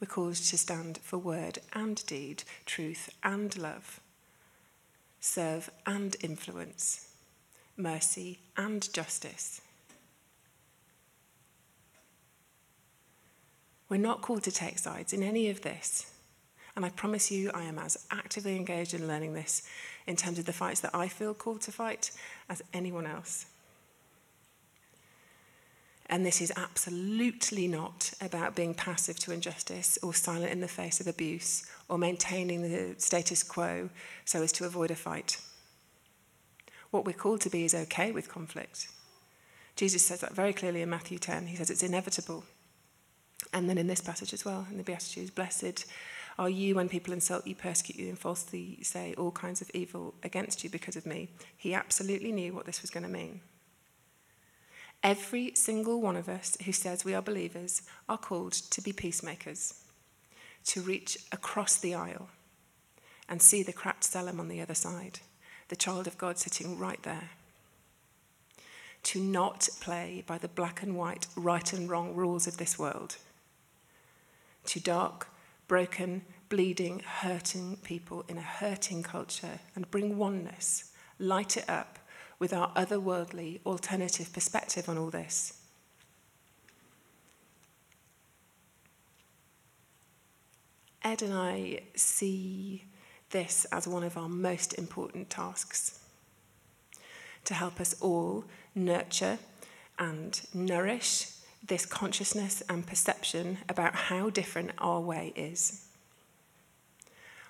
We're 0.00 0.06
called 0.06 0.34
to 0.34 0.58
stand 0.58 0.98
for 0.98 1.18
word 1.18 1.58
and 1.72 2.04
deed, 2.06 2.44
truth 2.66 3.08
and 3.22 3.56
love, 3.56 4.00
serve 5.20 5.70
and 5.86 6.14
influence, 6.20 7.08
mercy 7.76 8.38
and 8.56 8.92
justice. 8.92 9.60
We're 13.88 13.96
not 13.98 14.20
called 14.20 14.42
to 14.44 14.50
take 14.50 14.78
sides 14.78 15.12
in 15.12 15.22
any 15.22 15.48
of 15.48 15.62
this. 15.62 16.12
And 16.74 16.84
I 16.84 16.90
promise 16.90 17.30
you, 17.30 17.50
I 17.54 17.62
am 17.62 17.78
as 17.78 18.06
actively 18.10 18.56
engaged 18.56 18.92
in 18.92 19.08
learning 19.08 19.32
this 19.32 19.62
in 20.06 20.16
terms 20.16 20.38
of 20.38 20.44
the 20.44 20.52
fights 20.52 20.80
that 20.80 20.94
I 20.94 21.08
feel 21.08 21.32
called 21.32 21.62
to 21.62 21.72
fight 21.72 22.10
as 22.50 22.62
anyone 22.74 23.06
else. 23.06 23.46
And 26.08 26.24
this 26.24 26.40
is 26.40 26.52
absolutely 26.56 27.66
not 27.66 28.12
about 28.20 28.54
being 28.54 28.74
passive 28.74 29.18
to 29.20 29.32
injustice 29.32 29.98
or 30.02 30.14
silent 30.14 30.52
in 30.52 30.60
the 30.60 30.68
face 30.68 31.00
of 31.00 31.08
abuse 31.08 31.66
or 31.88 31.98
maintaining 31.98 32.62
the 32.62 32.94
status 32.98 33.42
quo 33.42 33.90
so 34.24 34.42
as 34.42 34.52
to 34.52 34.64
avoid 34.66 34.92
a 34.92 34.94
fight. 34.94 35.40
What 36.90 37.04
we're 37.04 37.12
called 37.12 37.40
to 37.42 37.50
be 37.50 37.64
is 37.64 37.74
okay 37.74 38.12
with 38.12 38.28
conflict. 38.28 38.88
Jesus 39.74 40.06
says 40.06 40.20
that 40.20 40.34
very 40.34 40.52
clearly 40.52 40.80
in 40.80 40.90
Matthew 40.90 41.18
10. 41.18 41.48
He 41.48 41.56
says 41.56 41.70
it's 41.70 41.82
inevitable. 41.82 42.44
And 43.52 43.68
then 43.68 43.76
in 43.76 43.88
this 43.88 44.00
passage 44.00 44.32
as 44.32 44.44
well, 44.44 44.66
in 44.70 44.78
the 44.78 44.84
Beatitudes, 44.84 45.30
blessed 45.30 45.86
are 46.38 46.48
you 46.48 46.74
when 46.74 46.88
people 46.88 47.14
insult 47.14 47.46
you, 47.46 47.54
persecute 47.54 47.98
you, 47.98 48.08
and 48.08 48.18
falsely 48.18 48.78
say 48.82 49.14
all 49.16 49.30
kinds 49.30 49.60
of 49.60 49.70
evil 49.72 50.14
against 50.22 50.62
you 50.62 50.70
because 50.70 50.94
of 50.94 51.06
me. 51.06 51.30
He 51.56 51.74
absolutely 51.74 52.30
knew 52.30 52.52
what 52.52 52.66
this 52.66 52.82
was 52.82 52.90
going 52.90 53.04
to 53.04 53.10
mean. 53.10 53.40
Every 55.06 55.52
single 55.54 56.00
one 56.00 56.16
of 56.16 56.28
us 56.28 56.56
who 56.64 56.72
says 56.72 57.04
we 57.04 57.14
are 57.14 57.22
believers 57.22 57.82
are 58.08 58.18
called 58.18 58.54
to 58.54 58.80
be 58.80 58.92
peacemakers, 58.92 59.74
to 60.64 60.82
reach 60.82 61.16
across 61.30 61.76
the 61.76 61.94
aisle 61.94 62.28
and 63.28 63.40
see 63.40 63.62
the 63.62 63.72
cracked 63.72 64.02
tselem 64.02 64.40
on 64.40 64.48
the 64.48 64.60
other 64.60 64.74
side, 64.74 65.20
the 65.68 65.76
child 65.76 66.08
of 66.08 66.18
God 66.18 66.38
sitting 66.38 66.76
right 66.76 67.00
there. 67.04 67.30
To 69.04 69.20
not 69.20 69.68
play 69.80 70.24
by 70.26 70.38
the 70.38 70.48
black 70.48 70.82
and 70.82 70.96
white, 70.96 71.28
right 71.36 71.72
and 71.72 71.88
wrong 71.88 72.16
rules 72.16 72.48
of 72.48 72.56
this 72.56 72.76
world 72.76 73.16
to 74.64 74.80
dark, 74.80 75.28
broken, 75.68 76.22
bleeding, 76.48 76.98
hurting 76.98 77.76
people 77.84 78.24
in 78.26 78.38
a 78.38 78.42
hurting 78.42 79.04
culture 79.04 79.60
and 79.76 79.88
bring 79.92 80.18
oneness, 80.18 80.90
light 81.20 81.56
it 81.56 81.70
up 81.70 82.00
with 82.38 82.52
our 82.52 82.70
otherworldly, 82.74 83.60
alternative 83.64 84.32
perspective 84.32 84.88
on 84.88 84.98
all 84.98 85.10
this. 85.10 85.54
Ed 91.02 91.22
and 91.22 91.34
I 91.34 91.80
see 91.94 92.84
this 93.30 93.64
as 93.66 93.86
one 93.86 94.02
of 94.02 94.16
our 94.16 94.28
most 94.28 94.74
important 94.74 95.30
tasks 95.30 96.00
to 97.44 97.54
help 97.54 97.80
us 97.80 97.94
all 98.00 98.44
nurture 98.74 99.38
and 99.98 100.40
nourish 100.52 101.28
this 101.64 101.86
consciousness 101.86 102.62
and 102.68 102.86
perception 102.86 103.58
about 103.68 103.94
how 103.94 104.30
different 104.30 104.72
our 104.78 105.00
way 105.00 105.32
is. 105.36 105.86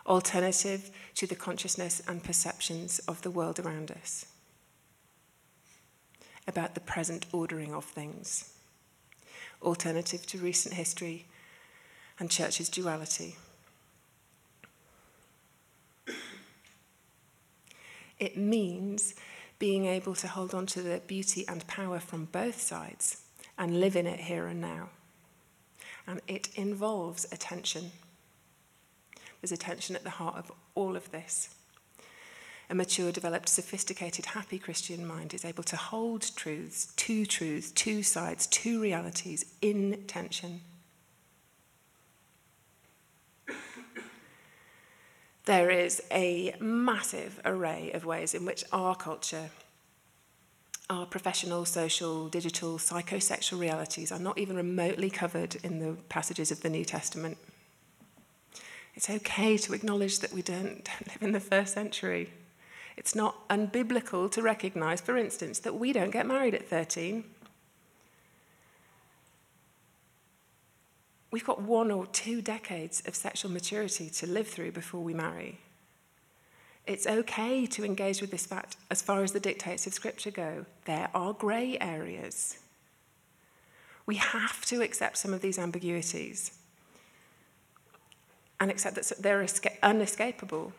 Alternative 0.06 0.90
to 1.14 1.26
the 1.26 1.34
consciousness 1.34 2.02
and 2.06 2.22
perceptions 2.22 2.98
of 3.00 3.22
the 3.22 3.30
world 3.30 3.58
around 3.58 3.90
us. 3.90 4.26
About 6.48 6.74
the 6.74 6.80
present 6.80 7.26
ordering 7.32 7.74
of 7.74 7.84
things. 7.84 8.52
Alternative 9.62 10.24
to 10.26 10.38
recent 10.38 10.74
history 10.74 11.26
and 12.18 12.30
church's 12.30 12.68
duality. 12.68 13.36
It 18.18 18.36
means 18.36 19.14
being 19.58 19.86
able 19.86 20.14
to 20.14 20.28
hold 20.28 20.54
on 20.54 20.66
to 20.66 20.82
the 20.82 21.02
beauty 21.06 21.46
and 21.48 21.66
power 21.66 21.98
from 21.98 22.26
both 22.26 22.60
sides 22.60 23.22
and 23.58 23.80
live 23.80 23.96
in 23.96 24.06
it 24.06 24.20
here 24.20 24.46
and 24.46 24.60
now. 24.60 24.90
and 26.06 26.20
it 26.28 26.48
involves 26.54 27.26
attention. 27.32 27.90
There's 29.40 29.52
attention 29.52 29.96
at 29.96 30.04
the 30.04 30.10
heart 30.10 30.36
of 30.36 30.52
all 30.74 30.96
of 30.96 31.10
this. 31.10 31.54
A 32.68 32.74
mature, 32.74 33.12
developed, 33.12 33.48
sophisticated, 33.48 34.26
happy 34.26 34.58
Christian 34.58 35.06
mind 35.06 35.32
is 35.32 35.44
able 35.44 35.62
to 35.64 35.76
hold 35.76 36.22
truths, 36.34 36.92
two 36.96 37.24
truths, 37.24 37.70
two 37.70 38.02
sides, 38.02 38.48
two 38.48 38.80
realities 38.80 39.44
in 39.62 40.02
tension. 40.08 40.62
There 45.44 45.70
is 45.70 46.02
a 46.10 46.56
massive 46.58 47.40
array 47.44 47.92
of 47.92 48.04
ways 48.04 48.34
in 48.34 48.44
which 48.44 48.64
our 48.72 48.96
culture, 48.96 49.50
our 50.90 51.06
professional, 51.06 51.64
social, 51.64 52.28
digital, 52.28 52.78
psychosexual 52.78 53.60
realities 53.60 54.10
are 54.10 54.18
not 54.18 54.38
even 54.38 54.56
remotely 54.56 55.08
covered 55.08 55.54
in 55.62 55.78
the 55.78 56.02
passages 56.08 56.50
of 56.50 56.62
the 56.62 56.68
New 56.68 56.84
Testament. 56.84 57.38
It's 58.96 59.08
okay 59.08 59.56
to 59.58 59.72
acknowledge 59.72 60.18
that 60.18 60.32
we 60.32 60.42
don't, 60.42 60.82
don't 60.82 61.06
live 61.06 61.22
in 61.22 61.30
the 61.30 61.38
first 61.38 61.74
century. 61.74 62.32
It's 62.96 63.14
not 63.14 63.48
unbiblical 63.48 64.30
to 64.32 64.42
recognize, 64.42 65.00
for 65.00 65.16
instance, 65.16 65.58
that 65.60 65.74
we 65.74 65.92
don't 65.92 66.10
get 66.10 66.26
married 66.26 66.54
at 66.54 66.68
13. 66.68 67.24
We've 71.30 71.44
got 71.44 71.60
one 71.60 71.90
or 71.90 72.06
two 72.06 72.40
decades 72.40 73.02
of 73.06 73.14
sexual 73.14 73.50
maturity 73.50 74.08
to 74.10 74.26
live 74.26 74.48
through 74.48 74.72
before 74.72 75.02
we 75.02 75.12
marry. 75.12 75.58
It's 76.86 77.06
okay 77.06 77.66
to 77.66 77.84
engage 77.84 78.20
with 78.20 78.30
this 78.30 78.46
fact 78.46 78.76
as 78.90 79.02
far 79.02 79.22
as 79.22 79.32
the 79.32 79.40
dictates 79.40 79.86
of 79.86 79.92
Scripture 79.92 80.30
go. 80.30 80.64
There 80.84 81.10
are 81.14 81.32
grey 81.32 81.76
areas. 81.80 82.58
We 84.06 84.14
have 84.16 84.64
to 84.66 84.82
accept 84.82 85.18
some 85.18 85.34
of 85.34 85.40
these 85.40 85.58
ambiguities 85.58 86.56
and 88.60 88.70
accept 88.70 88.94
that 88.94 89.12
they're 89.20 89.44
unescapable 89.82 90.72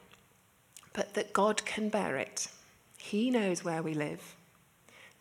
but 0.97 1.13
that 1.13 1.31
God 1.31 1.63
can 1.63 1.89
bear 1.89 2.17
it. 2.17 2.47
He 2.97 3.29
knows 3.29 3.63
where 3.63 3.83
we 3.83 3.93
live. 3.93 4.35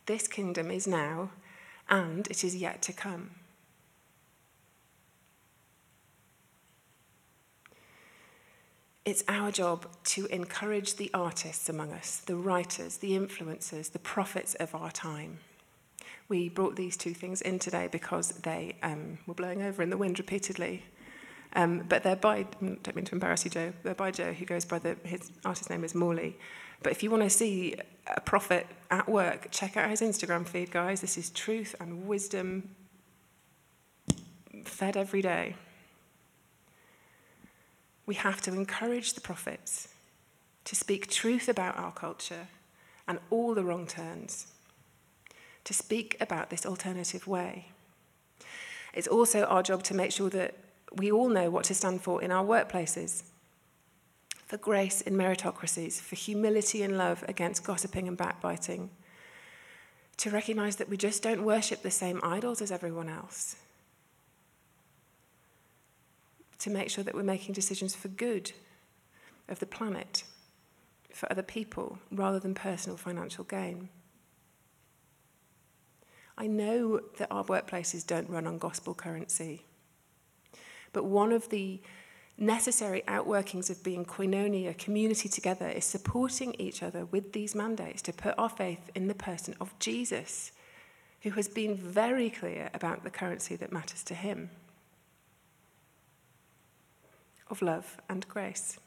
This 0.06 0.26
kingdom 0.26 0.70
is 0.70 0.86
now, 0.86 1.32
and 1.90 2.26
it 2.28 2.42
is 2.42 2.56
yet 2.56 2.80
to 2.80 2.94
come. 2.94 3.32
It's 9.04 9.22
our 9.28 9.50
job 9.50 9.86
to 10.04 10.24
encourage 10.28 10.94
the 10.94 11.10
artists 11.12 11.68
among 11.68 11.92
us, 11.92 12.22
the 12.24 12.36
writers, 12.36 12.96
the 12.96 13.12
influencers, 13.12 13.92
the 13.92 13.98
prophets 13.98 14.54
of 14.54 14.74
our 14.74 14.90
time. 14.90 15.40
We 16.26 16.48
brought 16.48 16.76
these 16.76 16.96
two 16.96 17.12
things 17.12 17.42
in 17.42 17.58
today 17.58 17.86
because 17.92 18.30
they 18.30 18.76
um, 18.82 19.18
were 19.26 19.34
blowing 19.34 19.60
over 19.60 19.82
in 19.82 19.90
the 19.90 19.98
wind 19.98 20.18
repeatedly 20.18 20.84
um, 21.54 21.84
but 21.88 22.02
they're 22.02 22.16
by, 22.16 22.44
don't 22.60 22.94
mean 22.94 23.04
to 23.04 23.14
embarrass 23.14 23.44
you, 23.44 23.50
Joe, 23.50 23.72
they're 23.82 23.94
by 23.94 24.10
Joe, 24.10 24.32
who 24.32 24.44
goes 24.44 24.64
by 24.64 24.78
the, 24.78 24.96
his 25.04 25.30
artist 25.44 25.70
name 25.70 25.84
is 25.84 25.94
Morley. 25.94 26.36
But 26.82 26.92
if 26.92 27.02
you 27.02 27.10
want 27.10 27.22
to 27.22 27.30
see 27.30 27.74
a 28.06 28.20
prophet 28.20 28.66
at 28.90 29.08
work, 29.08 29.48
check 29.50 29.76
out 29.76 29.88
his 29.88 30.00
Instagram 30.00 30.46
feed, 30.46 30.70
guys. 30.70 31.00
This 31.00 31.16
is 31.16 31.30
truth 31.30 31.74
and 31.80 32.06
wisdom 32.06 32.70
fed 34.64 34.96
every 34.96 35.22
day. 35.22 35.56
We 38.04 38.14
have 38.16 38.40
to 38.42 38.52
encourage 38.52 39.14
the 39.14 39.20
prophets 39.20 39.88
to 40.64 40.76
speak 40.76 41.08
truth 41.08 41.48
about 41.48 41.78
our 41.78 41.92
culture 41.92 42.48
and 43.08 43.18
all 43.30 43.54
the 43.54 43.64
wrong 43.64 43.86
turns, 43.86 44.48
to 45.64 45.72
speak 45.72 46.16
about 46.20 46.50
this 46.50 46.66
alternative 46.66 47.26
way. 47.26 47.68
It's 48.94 49.06
also 49.06 49.44
our 49.44 49.62
job 49.62 49.82
to 49.84 49.94
make 49.94 50.12
sure 50.12 50.30
that 50.30 50.54
we 50.96 51.12
all 51.12 51.28
know 51.28 51.50
what 51.50 51.64
to 51.64 51.74
stand 51.74 52.02
for 52.02 52.22
in 52.22 52.30
our 52.30 52.44
workplaces 52.44 53.22
for 54.46 54.56
grace 54.56 55.00
in 55.00 55.14
meritocracies, 55.14 56.00
for 56.00 56.14
humility 56.14 56.82
and 56.82 56.96
love 56.96 57.24
against 57.26 57.64
gossiping 57.64 58.06
and 58.06 58.16
backbiting, 58.16 58.90
to 60.16 60.30
recognize 60.30 60.76
that 60.76 60.88
we 60.88 60.96
just 60.96 61.22
don't 61.22 61.44
worship 61.44 61.82
the 61.82 61.90
same 61.90 62.20
idols 62.22 62.62
as 62.62 62.70
everyone 62.70 63.08
else, 63.08 63.56
to 66.60 66.70
make 66.70 66.88
sure 66.88 67.04
that 67.04 67.14
we're 67.14 67.24
making 67.24 67.54
decisions 67.54 67.94
for 67.94 68.08
good 68.08 68.52
of 69.48 69.58
the 69.58 69.66
planet, 69.66 70.22
for 71.12 71.30
other 71.30 71.42
people, 71.42 71.98
rather 72.12 72.38
than 72.38 72.54
personal 72.54 72.96
financial 72.96 73.44
gain. 73.44 73.88
I 76.38 76.46
know 76.46 77.00
that 77.18 77.28
our 77.32 77.44
workplaces 77.44 78.06
don't 78.06 78.30
run 78.30 78.46
on 78.46 78.58
gospel 78.58 78.94
currency. 78.94 79.65
But 80.96 81.04
one 81.04 81.30
of 81.30 81.50
the 81.50 81.78
necessary 82.38 83.02
outworkings 83.06 83.68
of 83.68 83.84
being 83.84 84.06
koinonia, 84.06 84.78
community 84.78 85.28
together, 85.28 85.68
is 85.68 85.84
supporting 85.84 86.56
each 86.58 86.82
other 86.82 87.04
with 87.04 87.34
these 87.34 87.54
mandates 87.54 88.00
to 88.00 88.14
put 88.14 88.34
our 88.38 88.48
faith 88.48 88.90
in 88.94 89.06
the 89.06 89.14
person 89.14 89.54
of 89.60 89.78
Jesus, 89.78 90.52
who 91.20 91.32
has 91.32 91.48
been 91.48 91.76
very 91.76 92.30
clear 92.30 92.70
about 92.72 93.04
the 93.04 93.10
currency 93.10 93.56
that 93.56 93.74
matters 93.74 94.02
to 94.04 94.14
him 94.14 94.48
of 97.50 97.60
love 97.60 98.00
and 98.08 98.26
grace. 98.26 98.78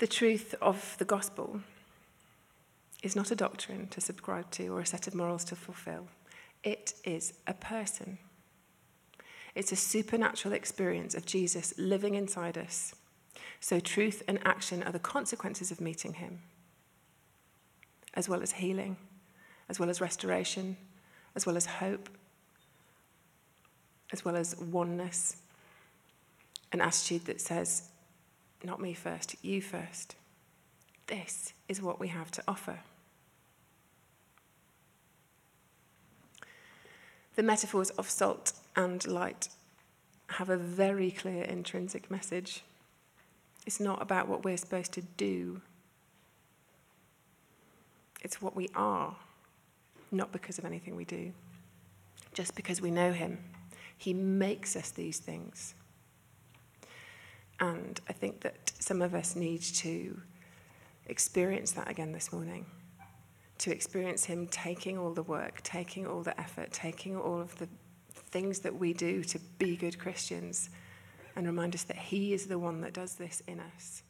The 0.00 0.08
truth 0.08 0.56
of 0.60 0.96
the 0.98 1.04
gospel 1.04 1.60
is 3.04 3.14
not 3.14 3.30
a 3.30 3.36
doctrine 3.36 3.86
to 3.90 4.00
subscribe 4.00 4.50
to 4.50 4.66
or 4.74 4.80
a 4.80 4.86
set 4.86 5.06
of 5.06 5.14
morals 5.14 5.44
to 5.44 5.54
fulfill. 5.54 6.08
It 6.64 6.94
is 7.04 7.34
a 7.46 7.54
person. 7.54 8.18
It's 9.54 9.72
a 9.72 9.76
supernatural 9.76 10.54
experience 10.54 11.14
of 11.14 11.26
Jesus 11.26 11.74
living 11.78 12.14
inside 12.14 12.58
us. 12.58 12.94
So, 13.60 13.80
truth 13.80 14.22
and 14.26 14.38
action 14.44 14.82
are 14.82 14.92
the 14.92 14.98
consequences 14.98 15.70
of 15.70 15.80
meeting 15.80 16.14
him, 16.14 16.40
as 18.14 18.28
well 18.28 18.42
as 18.42 18.52
healing, 18.52 18.96
as 19.68 19.78
well 19.78 19.88
as 19.88 20.00
restoration, 20.00 20.76
as 21.34 21.46
well 21.46 21.56
as 21.56 21.66
hope, 21.66 22.08
as 24.12 24.24
well 24.24 24.36
as 24.36 24.56
oneness. 24.56 25.36
An 26.72 26.80
attitude 26.80 27.24
that 27.26 27.40
says, 27.40 27.88
Not 28.64 28.80
me 28.80 28.92
first, 28.92 29.36
you 29.42 29.62
first. 29.62 30.16
This 31.06 31.52
is 31.68 31.80
what 31.80 32.00
we 32.00 32.08
have 32.08 32.30
to 32.32 32.42
offer. 32.48 32.80
The 37.36 37.42
metaphors 37.42 37.90
of 37.90 38.08
salt 38.10 38.52
and 38.76 39.06
light 39.06 39.48
have 40.28 40.50
a 40.50 40.56
very 40.56 41.10
clear 41.10 41.44
intrinsic 41.44 42.10
message. 42.10 42.62
It's 43.66 43.80
not 43.80 44.02
about 44.02 44.28
what 44.28 44.44
we're 44.44 44.56
supposed 44.56 44.92
to 44.92 45.02
do, 45.02 45.60
it's 48.22 48.40
what 48.40 48.56
we 48.56 48.68
are, 48.74 49.16
not 50.10 50.32
because 50.32 50.58
of 50.58 50.64
anything 50.64 50.96
we 50.96 51.04
do, 51.04 51.32
just 52.32 52.54
because 52.54 52.80
we 52.80 52.90
know 52.90 53.12
Him. 53.12 53.38
He 53.96 54.12
makes 54.12 54.76
us 54.76 54.90
these 54.90 55.18
things. 55.18 55.74
And 57.60 58.00
I 58.08 58.12
think 58.12 58.40
that 58.40 58.72
some 58.78 59.00
of 59.00 59.14
us 59.14 59.36
need 59.36 59.62
to 59.62 60.20
experience 61.06 61.72
that 61.72 61.88
again 61.88 62.12
this 62.12 62.32
morning 62.32 62.66
to 63.58 63.70
experience 63.70 64.24
Him 64.24 64.46
taking 64.48 64.98
all 64.98 65.12
the 65.12 65.22
work, 65.22 65.62
taking 65.62 66.06
all 66.06 66.22
the 66.22 66.38
effort, 66.40 66.72
taking 66.72 67.16
all 67.16 67.40
of 67.40 67.56
the 67.58 67.68
things 68.34 68.58
that 68.58 68.74
we 68.74 68.92
do 68.92 69.22
to 69.22 69.38
be 69.60 69.76
good 69.76 69.96
Christians, 69.96 70.68
and 71.36 71.46
remind 71.46 71.72
us 71.76 71.84
that 71.84 71.96
He 71.96 72.32
is 72.32 72.46
the 72.46 72.58
one 72.58 72.80
that 72.80 72.92
does 72.92 73.14
this 73.14 73.44
in 73.46 73.60
us. 73.60 74.02